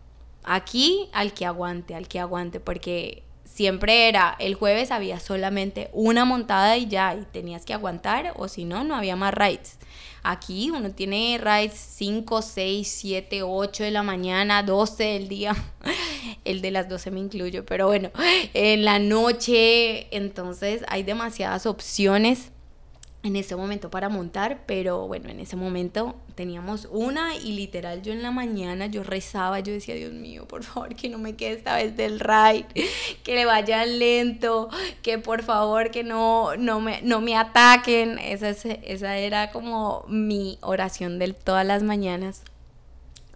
Aquí 0.43 1.09
al 1.13 1.33
que 1.33 1.45
aguante, 1.45 1.95
al 1.95 2.07
que 2.07 2.19
aguante, 2.19 2.59
porque 2.59 3.23
siempre 3.43 4.07
era, 4.07 4.35
el 4.39 4.55
jueves 4.55 4.89
había 4.91 5.19
solamente 5.19 5.89
una 5.91 6.23
montada 6.23 6.77
y 6.77 6.87
ya, 6.87 7.13
y 7.15 7.25
tenías 7.25 7.65
que 7.65 7.73
aguantar, 7.73 8.33
o 8.37 8.47
si 8.47 8.63
no, 8.63 8.83
no 8.83 8.95
había 8.95 9.15
más 9.15 9.33
rides. 9.33 9.77
Aquí 10.23 10.69
uno 10.69 10.91
tiene 10.91 11.37
rides 11.41 11.73
5, 11.73 12.41
6, 12.41 12.87
7, 12.87 13.43
8 13.43 13.83
de 13.83 13.91
la 13.91 14.03
mañana, 14.03 14.63
12 14.63 15.03
del 15.03 15.27
día. 15.27 15.55
El 16.45 16.61
de 16.61 16.71
las 16.71 16.89
12 16.89 17.11
me 17.11 17.19
incluyo, 17.19 17.65
pero 17.65 17.87
bueno, 17.87 18.11
en 18.53 18.85
la 18.85 18.99
noche, 18.99 20.15
entonces 20.15 20.83
hay 20.87 21.03
demasiadas 21.03 21.65
opciones 21.65 22.51
en 23.21 23.35
ese 23.35 23.55
momento 23.55 23.89
para 23.89 24.07
montar, 24.07 24.61
pero 24.65 25.05
bueno, 25.07 25.29
en 25.29 25.41
ese 25.41 25.57
momento 25.57 26.15
teníamos 26.35 26.87
una 26.89 27.35
y 27.35 27.51
literal 27.51 28.01
yo 28.01 28.13
en 28.13 28.21
la 28.21 28.31
mañana 28.31 28.87
yo 28.87 29.03
rezaba, 29.03 29.59
yo 29.59 29.73
decía, 29.73 29.95
Dios 29.95 30.13
mío, 30.13 30.47
por 30.47 30.63
favor, 30.63 30.95
que 30.95 31.09
no 31.09 31.17
me 31.17 31.35
quede 31.35 31.53
esta 31.53 31.75
vez 31.75 31.97
del 31.97 32.21
ride, 32.21 32.65
que 33.23 33.35
le 33.35 33.43
vaya 33.43 33.85
lento, 33.85 34.69
que 35.01 35.19
por 35.19 35.43
favor 35.43 35.91
que 35.91 36.03
no, 36.05 36.55
no, 36.55 36.79
me, 36.79 37.01
no 37.01 37.19
me 37.19 37.35
ataquen. 37.35 38.19
Esa, 38.19 38.49
esa 38.49 39.17
era 39.17 39.51
como 39.51 40.05
mi 40.07 40.57
oración 40.61 41.19
de 41.19 41.33
todas 41.33 41.65
las 41.65 41.83
mañanas. 41.83 42.43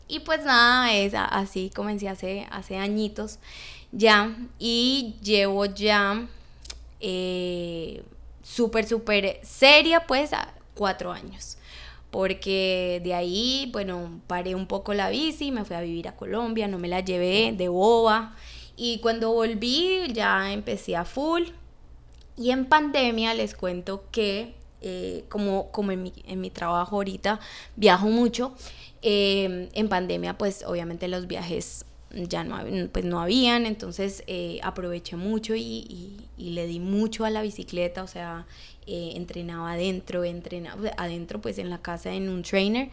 Y 0.07 0.21
pues 0.21 0.45
nada, 0.45 0.93
es 0.93 1.13
así 1.13 1.71
comencé 1.75 2.07
hace, 2.07 2.47
hace 2.51 2.77
añitos 2.77 3.39
ya 3.91 4.33
y 4.59 5.15
llevo 5.21 5.65
ya... 5.65 6.25
Eh, 7.01 8.01
súper, 8.43 8.85
súper 8.85 9.39
seria, 9.41 10.05
pues, 10.05 10.33
a 10.33 10.53
cuatro 10.75 11.11
años. 11.11 11.57
Porque 12.11 13.01
de 13.03 13.15
ahí, 13.15 13.69
bueno, 13.73 14.21
paré 14.27 14.53
un 14.53 14.67
poco 14.67 14.93
la 14.93 15.09
bici, 15.09 15.51
me 15.51 15.65
fui 15.65 15.75
a 15.75 15.81
vivir 15.81 16.07
a 16.07 16.15
Colombia, 16.15 16.67
no 16.67 16.77
me 16.77 16.87
la 16.87 16.99
llevé 16.99 17.53
de 17.57 17.69
boba. 17.69 18.35
Y 18.75 18.99
cuando 18.99 19.31
volví 19.31 20.13
ya 20.13 20.53
empecé 20.53 20.95
a 20.95 21.05
full. 21.05 21.43
Y 22.37 22.51
en 22.51 22.65
pandemia 22.65 23.33
les 23.33 23.55
cuento 23.55 24.05
que, 24.11 24.53
eh, 24.81 25.25
como, 25.29 25.71
como 25.71 25.91
en, 25.91 26.03
mi, 26.03 26.13
en 26.27 26.39
mi 26.41 26.51
trabajo 26.51 26.97
ahorita 26.97 27.39
viajo 27.75 28.07
mucho, 28.07 28.53
eh, 29.01 29.69
en 29.73 29.89
pandemia 29.89 30.37
pues 30.37 30.63
obviamente 30.65 31.07
los 31.07 31.27
viajes 31.27 31.85
ya 32.13 32.43
no, 32.43 32.57
pues 32.91 33.05
no 33.05 33.19
habían, 33.19 33.65
entonces 33.65 34.23
eh, 34.27 34.59
aproveché 34.63 35.15
mucho 35.15 35.55
y, 35.55 36.17
le 36.37 36.67
di 36.67 36.79
mucho 36.79 37.25
a 37.25 37.29
la 37.29 37.41
bicicleta, 37.41 38.03
o 38.03 38.07
sea, 38.07 38.45
eh, 38.85 39.13
entrenaba 39.15 39.73
adentro, 39.73 40.23
entrenaba 40.23 40.91
adentro 40.97 41.41
pues 41.41 41.57
en 41.57 41.69
la 41.69 41.81
casa 41.81 42.13
en 42.13 42.29
un 42.29 42.43
trainer 42.43 42.89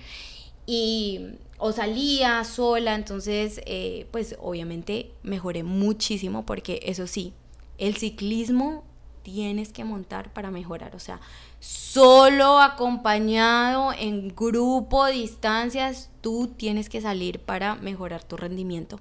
y 0.67 1.21
o 1.59 1.73
salía 1.73 2.43
sola, 2.45 2.95
entonces 2.95 3.61
eh, 3.67 4.07
pues 4.11 4.37
obviamente 4.41 5.11
mejoré 5.23 5.63
muchísimo 5.63 6.47
porque 6.47 6.81
eso 6.85 7.07
sí, 7.07 7.33
el 7.79 7.97
ciclismo 7.97 8.85
tienes 9.23 9.73
que 9.73 9.85
montar 9.85 10.33
para 10.33 10.51
mejorar, 10.51 10.95
o 10.95 11.01
sea, 11.01 11.21
solo 11.61 12.59
acompañado 12.59 13.93
en 13.93 14.35
grupo, 14.35 15.07
distancias, 15.07 16.11
tú 16.23 16.49
tienes 16.57 16.89
que 16.89 17.01
salir 17.01 17.39
para 17.39 17.77
mejorar 17.77 18.25
tu 18.25 18.37
rendimiento. 18.37 18.99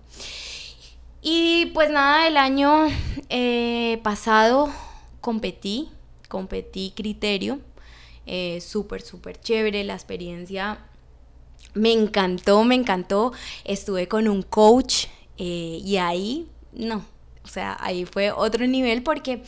Y 1.22 1.68
pues 1.68 1.90
nada, 1.90 2.28
el 2.28 2.38
año 2.38 2.88
eh, 3.30 4.00
pasado 4.04 4.70
competí, 5.22 5.90
competí 6.28 6.94
criterio, 6.96 7.60
eh, 8.26 8.62
súper, 8.62 9.02
súper 9.02 9.40
chévere 9.40 9.84
la 9.84 9.96
experiencia. 9.96 10.80
Me 11.74 11.92
encantó, 11.92 12.64
me 12.64 12.76
encantó. 12.76 13.34
Estuve 13.64 14.08
con 14.08 14.28
un 14.28 14.44
coach 14.44 15.06
eh, 15.38 15.80
y 15.84 15.98
ahí, 15.98 16.48
no, 16.74 17.06
o 17.44 17.48
sea, 17.48 17.78
ahí 17.80 18.06
fue 18.06 18.32
otro 18.32 18.66
nivel 18.68 19.04
porque 19.04 19.44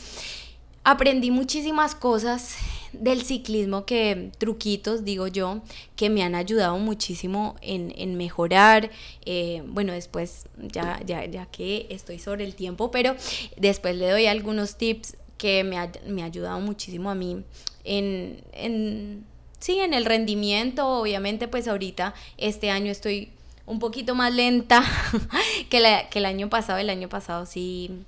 aprendí 0.84 1.30
muchísimas 1.30 1.94
cosas 1.94 2.56
del 2.92 3.22
ciclismo 3.22 3.84
que 3.86 4.30
truquitos, 4.38 5.04
digo 5.04 5.26
yo, 5.26 5.62
que 5.96 6.10
me 6.10 6.22
han 6.22 6.34
ayudado 6.34 6.78
muchísimo 6.78 7.56
en, 7.60 8.16
mejorar. 8.16 8.90
Eh, 9.24 9.62
bueno, 9.66 9.92
después, 9.92 10.46
ya, 10.58 11.00
ya, 11.04 11.24
ya 11.24 11.46
que 11.46 11.86
estoy 11.90 12.18
sobre 12.18 12.44
el 12.44 12.54
tiempo, 12.54 12.90
pero 12.90 13.16
después 13.56 13.96
le 13.96 14.10
doy 14.10 14.26
algunos 14.26 14.76
tips 14.76 15.16
que 15.38 15.64
me 15.64 15.78
ha, 15.78 15.90
me 16.06 16.22
ha 16.22 16.26
ayudado 16.26 16.60
muchísimo 16.60 17.10
a 17.10 17.14
mí 17.14 17.42
en, 17.84 18.42
en, 18.52 19.24
sí, 19.58 19.78
en 19.78 19.94
el 19.94 20.04
rendimiento. 20.04 20.86
Obviamente, 20.88 21.48
pues 21.48 21.68
ahorita, 21.68 22.14
este 22.38 22.70
año 22.70 22.90
estoy 22.90 23.30
un 23.66 23.78
poquito 23.78 24.14
más 24.14 24.32
lenta 24.32 24.84
que, 25.70 26.06
que 26.10 26.18
el 26.18 26.26
año 26.26 26.48
pasado. 26.48 26.78
El 26.78 26.90
año 26.90 27.08
pasado 27.08 27.46
sí 27.46 28.04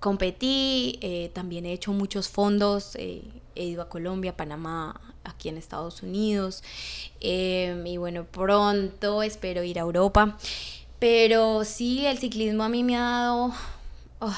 competí, 0.00 0.98
eh, 1.00 1.30
también 1.32 1.66
he 1.66 1.72
hecho 1.72 1.92
muchos 1.92 2.28
fondos, 2.28 2.94
eh, 2.96 3.22
he 3.56 3.64
ido 3.64 3.82
a 3.82 3.88
Colombia, 3.88 4.36
Panamá, 4.36 5.00
aquí 5.24 5.48
en 5.48 5.56
Estados 5.56 6.02
Unidos, 6.02 6.62
em, 7.20 7.86
y 7.86 7.96
bueno, 7.96 8.24
pronto 8.24 9.22
espero 9.22 9.62
ir 9.62 9.78
a 9.78 9.82
Europa. 9.82 10.36
Pero 10.98 11.64
sí, 11.64 12.06
el 12.06 12.18
ciclismo 12.18 12.64
a 12.64 12.68
mí 12.68 12.82
me 12.82 12.96
ha 12.96 13.00
dado 13.00 13.52
oh, 14.20 14.34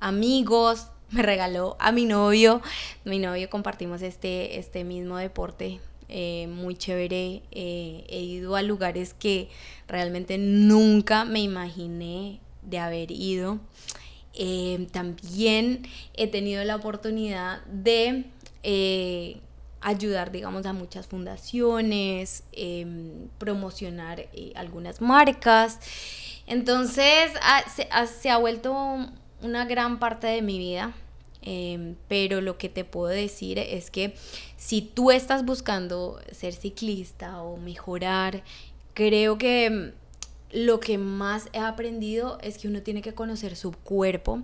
amigos, 0.00 0.88
me 1.10 1.22
regaló 1.22 1.76
a 1.78 1.92
mi 1.92 2.04
novio, 2.04 2.60
mi 3.04 3.18
novio 3.18 3.48
compartimos 3.50 4.02
este, 4.02 4.58
este 4.58 4.84
mismo 4.84 5.16
deporte. 5.16 5.80
Eh, 6.08 6.46
muy 6.48 6.74
chévere, 6.74 7.42
he 7.50 8.20
ido 8.20 8.54
a 8.56 8.62
lugares 8.62 9.14
que 9.14 9.48
realmente 9.88 10.36
nunca 10.36 11.24
me 11.24 11.40
imaginé 11.40 12.40
de 12.62 12.78
haber 12.78 13.10
ido. 13.10 13.60
Eh, 14.34 14.86
también 14.92 15.86
he 16.14 16.26
tenido 16.26 16.64
la 16.64 16.76
oportunidad 16.76 17.62
de 17.66 18.24
eh, 18.62 19.40
ayudar, 19.80 20.30
digamos, 20.30 20.64
a 20.66 20.72
muchas 20.72 21.06
fundaciones, 21.06 22.44
em, 22.52 23.28
promocionar 23.38 24.20
eh, 24.20 24.52
algunas 24.54 25.00
marcas. 25.00 25.80
Entonces, 26.46 27.32
se, 28.20 28.30
ha 28.30 28.36
vuelto 28.38 28.74
una 29.42 29.64
gran 29.64 29.98
parte 29.98 30.26
de 30.28 30.42
mi 30.42 30.58
vida. 30.58 30.92
Em, 31.44 31.96
pero 32.06 32.40
lo 32.40 32.56
que 32.56 32.68
te 32.68 32.84
puedo 32.84 33.08
decir 33.08 33.58
es 33.58 33.90
que 33.90 34.14
si 34.56 34.80
tú 34.80 35.10
estás 35.10 35.44
buscando 35.44 36.20
ser 36.30 36.52
ciclista 36.52 37.42
o 37.42 37.56
mejorar, 37.56 38.44
creo 38.94 39.38
que 39.38 39.92
lo 40.52 40.80
que 40.80 40.98
más 40.98 41.48
he 41.52 41.58
aprendido 41.58 42.38
es 42.42 42.58
que 42.58 42.68
uno 42.68 42.82
tiene 42.82 43.02
que 43.02 43.14
conocer 43.14 43.56
su 43.56 43.72
cuerpo, 43.72 44.42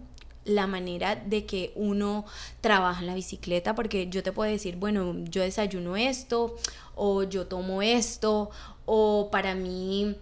la 0.49 0.67
manera 0.67 1.15
de 1.15 1.47
que 1.47 1.73
uno 1.77 2.25
trabaja 2.61 3.01
en 3.01 3.07
la 3.07 3.15
bicicleta, 3.15 3.75
porque 3.75 4.09
yo 4.09 4.23
te 4.23 4.33
puedo 4.33 4.51
decir, 4.51 4.77
bueno, 4.77 5.15
yo 5.25 5.43
desayuno 5.43 5.97
esto, 5.97 6.57
o 6.95 7.23
yo 7.23 7.47
tomo 7.47 7.83
esto, 7.83 8.51
o 8.87 9.29
para 9.31 9.55
mí 9.55 10.17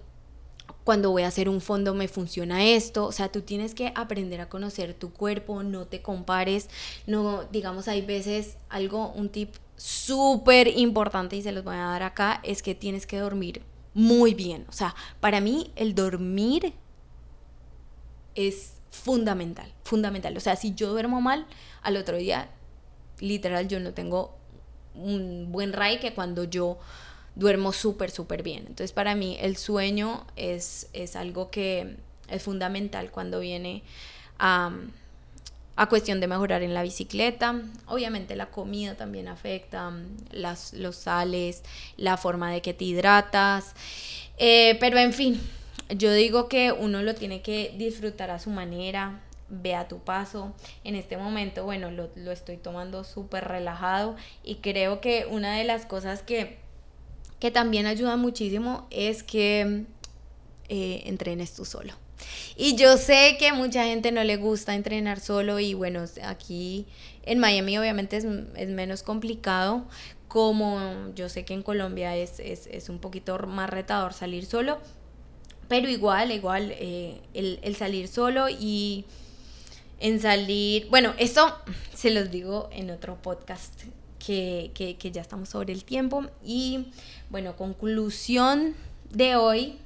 cuando 0.84 1.10
voy 1.10 1.22
a 1.22 1.28
hacer 1.28 1.48
un 1.48 1.60
fondo 1.60 1.94
me 1.94 2.06
funciona 2.06 2.64
esto, 2.64 3.06
o 3.06 3.12
sea, 3.12 3.30
tú 3.30 3.42
tienes 3.42 3.74
que 3.74 3.92
aprender 3.96 4.40
a 4.40 4.48
conocer 4.48 4.94
tu 4.94 5.12
cuerpo, 5.12 5.62
no 5.62 5.86
te 5.86 6.02
compares, 6.02 6.68
no, 7.06 7.44
digamos, 7.50 7.88
hay 7.88 8.02
veces 8.02 8.56
algo, 8.68 9.10
un 9.10 9.28
tip 9.28 9.54
súper 9.76 10.68
importante 10.68 11.36
y 11.36 11.42
se 11.42 11.52
los 11.52 11.64
voy 11.64 11.74
a 11.74 11.86
dar 11.86 12.02
acá, 12.02 12.40
es 12.44 12.62
que 12.62 12.74
tienes 12.74 13.06
que 13.06 13.18
dormir 13.18 13.62
muy 13.94 14.34
bien. 14.34 14.64
O 14.68 14.72
sea, 14.72 14.94
para 15.20 15.40
mí 15.40 15.72
el 15.74 15.94
dormir 15.94 16.74
es 18.36 18.75
fundamental, 18.96 19.72
fundamental. 19.84 20.36
O 20.36 20.40
sea, 20.40 20.56
si 20.56 20.74
yo 20.74 20.90
duermo 20.90 21.20
mal, 21.20 21.46
al 21.82 21.96
otro 21.96 22.16
día, 22.16 22.48
literal, 23.20 23.68
yo 23.68 23.80
no 23.80 23.92
tengo 23.92 24.36
un 24.94 25.52
buen 25.52 25.72
RAI 25.72 26.00
que 26.00 26.14
cuando 26.14 26.44
yo 26.44 26.78
duermo 27.34 27.72
súper, 27.72 28.10
súper 28.10 28.42
bien. 28.42 28.60
Entonces, 28.60 28.92
para 28.92 29.14
mí 29.14 29.36
el 29.40 29.56
sueño 29.56 30.26
es, 30.36 30.88
es 30.92 31.16
algo 31.16 31.50
que 31.50 31.96
es 32.28 32.42
fundamental 32.42 33.10
cuando 33.10 33.40
viene 33.40 33.82
a 34.38 34.72
a 35.76 35.88
cuestión 35.90 36.20
de 36.20 36.26
mejorar 36.26 36.62
en 36.62 36.74
la 36.74 36.82
bicicleta. 36.82 37.60
Obviamente 37.86 38.34
la 38.34 38.46
comida 38.46 38.94
también 38.94 39.28
afecta, 39.28 39.92
las, 40.32 40.72
los 40.72 40.96
sales, 40.96 41.62
la 41.98 42.16
forma 42.16 42.50
de 42.50 42.62
que 42.62 42.72
te 42.72 42.84
hidratas. 42.84 43.74
Eh, 44.38 44.76
pero 44.80 44.98
en 44.98 45.12
fin, 45.12 45.40
yo 45.90 46.12
digo 46.12 46.48
que 46.48 46.72
uno 46.72 47.02
lo 47.02 47.14
tiene 47.14 47.42
que 47.42 47.74
disfrutar 47.76 48.30
a 48.30 48.38
su 48.38 48.50
manera, 48.50 49.20
ve 49.48 49.74
a 49.74 49.88
tu 49.88 49.98
paso. 49.98 50.54
En 50.84 50.96
este 50.96 51.16
momento, 51.16 51.64
bueno, 51.64 51.90
lo, 51.90 52.32
estoy 52.32 52.56
tomando 52.56 53.04
súper 53.04 53.44
relajado 53.44 54.16
y 54.42 54.56
creo 54.56 55.00
que 55.00 55.26
una 55.30 55.56
de 55.56 55.64
las 55.64 55.86
cosas 55.86 56.22
que, 56.22 56.58
que 57.38 57.50
también 57.50 57.86
ayuda 57.86 58.16
muchísimo 58.16 58.86
es 58.90 59.22
que 59.22 59.84
eh, 60.68 61.02
entrenes 61.06 61.54
tú 61.54 61.64
solo. 61.64 61.92
Y 62.56 62.76
yo 62.76 62.96
sé 62.96 63.36
que 63.38 63.52
mucha 63.52 63.84
gente 63.84 64.10
no 64.12 64.24
le 64.24 64.36
gusta 64.36 64.74
entrenar 64.74 65.20
solo 65.20 65.60
y 65.60 65.74
bueno, 65.74 66.04
aquí 66.22 66.86
en 67.24 67.38
Miami 67.38 67.76
obviamente 67.78 68.16
es, 68.16 68.24
menos 68.24 69.02
complicado, 69.02 69.84
como 70.28 71.12
yo 71.14 71.28
sé 71.28 71.44
que 71.44 71.54
en 71.54 71.62
Colombia 71.62 72.16
es, 72.16 72.88
un 72.88 72.98
poquito 72.98 73.38
más 73.46 73.68
retador 73.68 74.12
salir 74.14 74.46
solo, 74.46 74.78
pero 75.68 75.88
igual, 75.88 76.32
igual, 76.32 76.72
eh, 76.72 77.20
el, 77.34 77.76
salir 77.76 78.08
solo 78.08 78.48
y 78.48 79.04
en 80.00 80.20
salir, 80.20 80.88
bueno, 80.90 81.14
eso 81.18 81.54
se 81.94 82.10
los 82.10 82.30
digo 82.30 82.68
en 82.72 82.90
otro 82.90 83.16
podcast 83.22 83.84
que, 84.18 84.70
que 84.74 85.10
ya 85.10 85.22
estamos 85.22 85.48
sobre 85.50 85.72
el 85.72 85.84
tiempo. 85.84 86.26
Y 86.44 86.86
bueno, 87.30 87.56
conclusión 87.56 88.74
de 89.10 89.36
hoy 89.36 89.78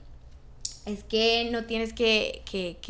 es 0.87 1.05
que 1.05 1.49
no 1.51 1.65
tienes 1.65 1.93
que, 1.93 2.43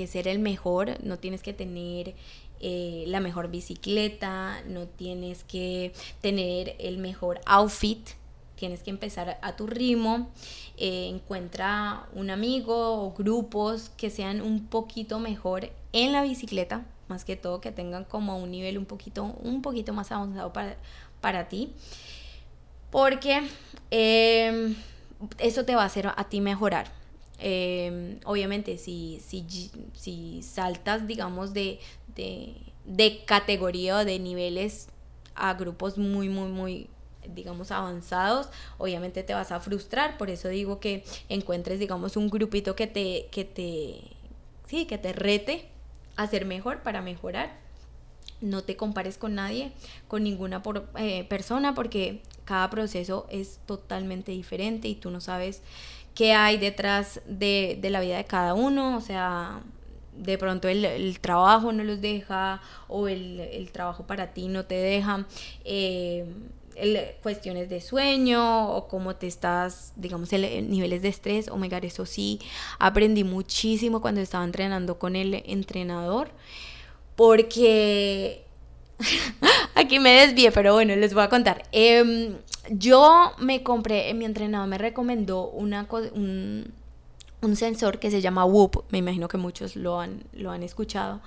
ser 0.09 0.29
el 0.29 0.39
mejor, 0.39 1.03
no 1.03 1.19
tienes 1.19 1.43
que 1.43 1.53
tener 1.53 2.15
eh, 2.61 3.05
la 3.07 3.21
mejor 3.21 3.51
bicicleta, 3.51 4.63
no 4.67 4.87
tienes 4.87 5.45
que 5.45 5.93
tener 6.21 6.77
el 6.79 6.99
mejor 6.99 7.41
outfit, 7.47 8.01
tienes 8.61 8.83
que 8.83 8.91
empezar 8.91 9.39
a 9.41 9.57
tu 9.57 9.67
ritmo, 9.67 10.29
eh, 10.77 11.09
encuentra 11.09 12.07
un 12.13 12.29
amigo 12.29 13.03
o 13.03 13.13
grupos 13.15 13.89
que 13.97 14.11
sean 14.11 14.43
un 14.43 14.67
poquito 14.67 15.19
mejor 15.19 15.71
en 15.95 16.13
la 16.13 16.23
bicicleta, 16.23 16.85
más 17.09 17.25
que 17.25 17.37
todo 17.37 17.63
que 17.63 17.73
tengan 17.73 18.05
como 18.05 18.39
un 18.39 18.51
nivel 18.51 18.77
un 18.77 18.85
poquito, 18.85 19.25
un 19.43 19.63
poquito 19.63 19.95
más 19.95 20.13
avanzado 20.13 20.53
para, 20.53 20.77
para 21.23 21.49
ti, 21.49 21.73
porque 22.91 23.41
em, 23.91 24.77
eso 25.39 25.65
te 25.65 25.75
va 25.75 25.83
a 25.83 25.87
hacer 25.87 26.09
a 26.09 26.25
ti 26.29 26.43
mejorar. 26.43 26.93
Em, 27.39 28.19
obviamente, 28.27 28.77
si, 28.77 29.21
si, 29.25 29.71
si, 29.95 30.43
saltas, 30.43 31.07
digamos, 31.07 31.55
de, 31.55 31.81
de, 32.15 33.25
categoría 33.25 33.97
o 33.97 34.05
de 34.05 34.19
niveles 34.19 34.89
a 35.35 35.55
grupos 35.55 35.97
muy, 35.97 36.29
muy, 36.29 36.51
muy 36.51 36.91
digamos 37.35 37.71
avanzados, 37.71 38.49
obviamente 38.79 39.23
te 39.23 39.35
vas 39.35 39.53
a 39.53 39.61
frustrar, 39.61 40.19
por 40.19 40.31
eso 40.31 40.49
digo 40.49 40.81
que 40.81 41.05
encuentres 41.29 41.79
digamos 41.79 42.17
un 42.17 42.31
grupito 42.31 42.77
que 42.77 42.87
te 42.87 43.29
que 43.31 43.45
te 43.45 44.01
sí, 44.67 44.87
que 44.87 44.99
te 44.99 45.13
rete 45.13 45.69
a 46.17 46.27
ser 46.27 46.45
mejor 46.45 46.83
para 46.83 47.03
mejorar. 47.03 47.59
No 48.41 48.63
te 48.63 48.77
compares 48.77 49.19
con 49.19 49.35
nadie, 49.35 49.73
con 50.09 50.23
ninguna 50.23 50.63
eh, 50.97 51.25
persona 51.25 51.75
porque 51.75 52.23
cada 52.45 52.71
proceso 52.71 53.27
es 53.31 53.61
totalmente 53.67 54.33
diferente 54.33 54.89
y 54.89 54.95
tú 54.95 55.11
no 55.11 55.21
sabes 55.21 55.63
qué 56.15 56.33
hay 56.33 56.57
detrás 56.59 57.21
de, 57.27 57.79
la 57.83 58.01
vida 58.01 58.17
de 58.17 58.25
cada 58.25 58.55
uno, 58.55 58.97
o 58.97 59.01
sea, 59.01 59.61
de 60.17 60.39
pronto 60.39 60.69
el, 60.69 61.19
trabajo 61.21 61.73
no 61.73 61.85
los 61.85 62.01
deja 62.01 62.61
o 62.89 63.09
el, 63.09 63.71
trabajo 63.73 64.07
para 64.07 64.33
ti 64.33 64.49
no 64.49 64.65
te 64.65 64.77
deja. 64.77 65.27
Eh, 65.65 66.25
cuestiones 67.23 67.69
de 67.69 67.81
sueño 67.81 68.71
o 68.75 68.89
cómo 68.89 69.17
te 69.17 69.27
estás, 69.27 69.93
digamos, 69.97 70.33
el, 70.33 70.71
niveles 70.71 71.03
de 71.03 71.09
estrés, 71.09 71.49
god, 71.49 71.85
eso 71.85 72.07
sí, 72.07 72.41
aprendí 72.79 73.25
muchísimo 73.25 74.01
cuando 74.01 74.21
estaba 74.21 74.45
entrenando 74.45 74.99
con 74.99 75.17
el 75.17 75.43
entrenador, 75.47 76.31
porque 77.17 78.45
aquí 79.75 79.99
me 79.99 80.11
desvié, 80.11 80.53
pero 80.53 80.75
bueno, 80.75 80.95
les 80.97 81.15
voy 81.15 81.23
a 81.23 81.29
contar. 81.29 81.65
Em, 81.73 82.37
yo 82.71 83.33
me 83.39 83.63
compré, 83.63 84.13
mi 84.15 84.25
entrenador 84.25 84.69
me 84.69 84.79
recomendó 84.79 85.49
una, 85.49 85.87
un, 86.15 86.73
un 87.43 87.57
sensor 87.57 87.99
que 87.99 88.11
se 88.11 88.21
llama 88.21 88.45
Whoop, 88.45 88.85
me 88.91 88.99
imagino 88.99 89.29
que 89.29 89.39
muchos 89.39 89.77
lo 89.77 90.01
han, 90.01 90.23
lo 90.33 90.51
han 90.51 90.63
escuchado, 90.63 91.21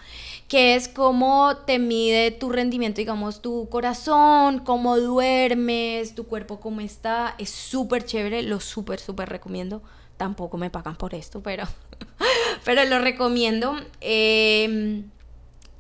que 0.47 0.75
es 0.75 0.87
como 0.87 1.57
te 1.65 1.79
mide 1.79 2.31
tu 2.31 2.49
rendimiento, 2.49 2.97
digamos, 2.97 3.41
tu 3.41 3.67
corazón, 3.69 4.59
cómo 4.59 4.97
duermes, 4.97 6.13
tu 6.15 6.25
cuerpo 6.25 6.59
cómo 6.59 6.81
está, 6.81 7.35
es 7.37 7.49
súper 7.49 8.05
chévere, 8.05 8.43
lo 8.43 8.59
súper, 8.59 8.99
súper 8.99 9.29
recomiendo. 9.29 9.81
Tampoco 10.17 10.57
me 10.57 10.69
pagan 10.69 10.95
por 10.95 11.15
esto, 11.15 11.41
pero, 11.41 11.65
pero 12.65 12.85
lo 12.85 12.99
recomiendo. 12.99 13.75
Em, 13.99 15.09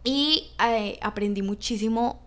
y 0.03 0.49
eh, 0.65 0.97
aprendí 1.01 1.43
muchísimo 1.43 2.19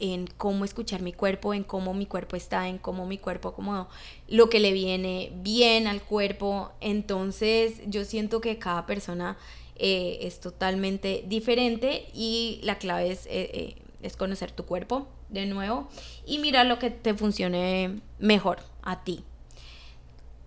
en 0.00 0.26
cómo 0.26 0.64
escuchar 0.64 1.02
mi 1.02 1.12
cuerpo, 1.12 1.54
en 1.54 1.62
cómo 1.62 1.94
mi 1.94 2.06
cuerpo 2.06 2.34
está, 2.34 2.68
en 2.68 2.78
cómo 2.78 3.06
mi 3.06 3.18
cuerpo, 3.18 3.52
como 3.52 3.88
lo 4.28 4.48
que 4.48 4.58
le 4.58 4.72
viene 4.72 5.30
bien 5.36 5.86
al 5.86 6.02
cuerpo. 6.02 6.72
Entonces 6.80 7.80
yo 7.86 8.04
siento 8.04 8.40
que 8.40 8.58
cada 8.58 8.86
persona 8.86 9.36
eh, 9.76 10.18
es 10.22 10.40
totalmente 10.40 11.24
diferente 11.26 12.08
y 12.14 12.60
la 12.62 12.78
clave 12.78 13.12
es, 13.12 13.26
eh, 13.26 13.50
eh, 13.52 13.76
es 14.02 14.16
conocer 14.16 14.50
tu 14.50 14.64
cuerpo 14.64 15.06
de 15.28 15.46
nuevo 15.46 15.88
y 16.26 16.38
mirar 16.38 16.66
lo 16.66 16.78
que 16.78 16.90
te 16.90 17.14
funcione 17.14 18.00
mejor 18.18 18.58
a 18.82 19.04
ti. 19.04 19.22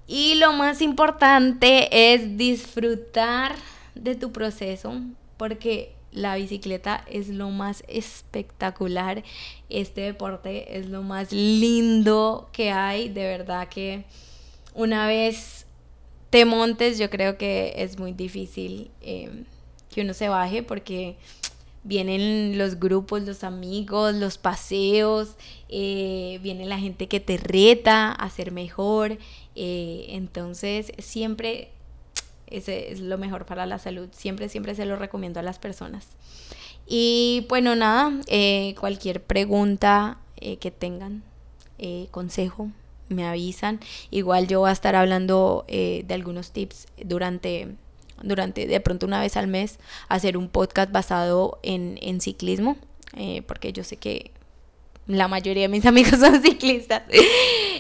Y 0.07 0.35
lo 0.35 0.51
más 0.51 0.81
importante 0.81 2.13
es 2.13 2.37
disfrutar 2.37 3.55
de 3.95 4.15
tu 4.15 4.31
proceso 4.31 4.93
porque 5.37 5.93
la 6.13 6.35
bicicleta 6.35 7.03
es 7.09 7.29
lo 7.29 7.49
más 7.49 7.83
espectacular, 7.87 9.23
este 9.69 10.01
deporte 10.01 10.77
es 10.77 10.87
lo 10.87 11.01
más 11.01 11.31
lindo 11.31 12.49
que 12.51 12.71
hay, 12.71 13.09
de 13.09 13.23
verdad 13.23 13.67
que 13.67 14.05
una 14.73 15.07
vez 15.07 15.65
te 16.29 16.45
montes 16.45 16.97
yo 16.97 17.09
creo 17.09 17.37
que 17.37 17.73
es 17.77 17.99
muy 17.99 18.11
difícil 18.11 18.89
eh, 19.01 19.43
que 19.93 20.01
uno 20.01 20.13
se 20.13 20.29
baje 20.29 20.63
porque 20.63 21.15
vienen 21.83 22.57
los 22.57 22.79
grupos, 22.79 23.23
los 23.23 23.43
amigos, 23.43 24.15
los 24.15 24.37
paseos, 24.37 25.35
eh, 25.69 26.39
viene 26.41 26.65
la 26.65 26.79
gente 26.79 27.07
que 27.07 27.19
te 27.19 27.37
reta 27.37 28.11
a 28.11 28.29
ser 28.29 28.51
mejor, 28.51 29.17
eh, 29.55 30.05
entonces 30.09 30.93
siempre 30.97 31.71
ese 32.53 32.91
es 32.91 32.99
lo 32.99 33.17
mejor 33.17 33.45
para 33.45 33.65
la 33.65 33.79
salud. 33.79 34.09
Siempre, 34.11 34.47
siempre 34.47 34.75
se 34.75 34.85
lo 34.85 34.95
recomiendo 34.95 35.39
a 35.39 35.43
las 35.43 35.59
personas. 35.59 36.07
Y 36.85 37.45
bueno, 37.49 37.75
nada, 37.75 38.13
eh, 38.27 38.75
cualquier 38.79 39.23
pregunta 39.23 40.17
eh, 40.37 40.57
que 40.57 40.69
tengan, 40.69 41.23
eh, 41.79 42.07
consejo, 42.11 42.69
me 43.09 43.25
avisan. 43.25 43.79
Igual 44.11 44.47
yo 44.47 44.59
voy 44.59 44.69
a 44.69 44.73
estar 44.73 44.95
hablando 44.95 45.65
de 45.67 46.05
algunos 46.09 46.51
tips 46.51 46.87
durante, 47.03 47.75
durante, 48.21 48.67
de 48.67 48.79
pronto 48.79 49.05
una 49.05 49.19
vez 49.19 49.37
al 49.37 49.47
mes, 49.47 49.79
hacer 50.07 50.37
un 50.37 50.49
podcast 50.49 50.91
basado 50.91 51.59
en, 51.63 51.99
en 52.01 52.21
ciclismo, 52.21 52.77
porque 53.45 53.71
yo 53.73 53.83
sé 53.83 53.97
que 53.97 54.31
la 55.07 55.27
mayoría 55.27 55.63
de 55.63 55.69
mis 55.69 55.85
amigos 55.87 56.19
son 56.19 56.41
ciclistas. 56.41 57.03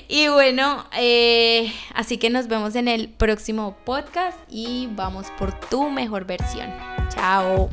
y 0.07 0.27
bueno, 0.27 0.85
eh, 0.97 1.71
así 1.93 2.17
que 2.17 2.29
nos 2.29 2.47
vemos 2.47 2.75
en 2.75 2.87
el 2.87 3.09
próximo 3.09 3.75
podcast 3.85 4.37
y 4.49 4.89
vamos 4.91 5.27
por 5.37 5.57
tu 5.69 5.89
mejor 5.89 6.25
versión. 6.25 6.69
Chao. 7.09 7.69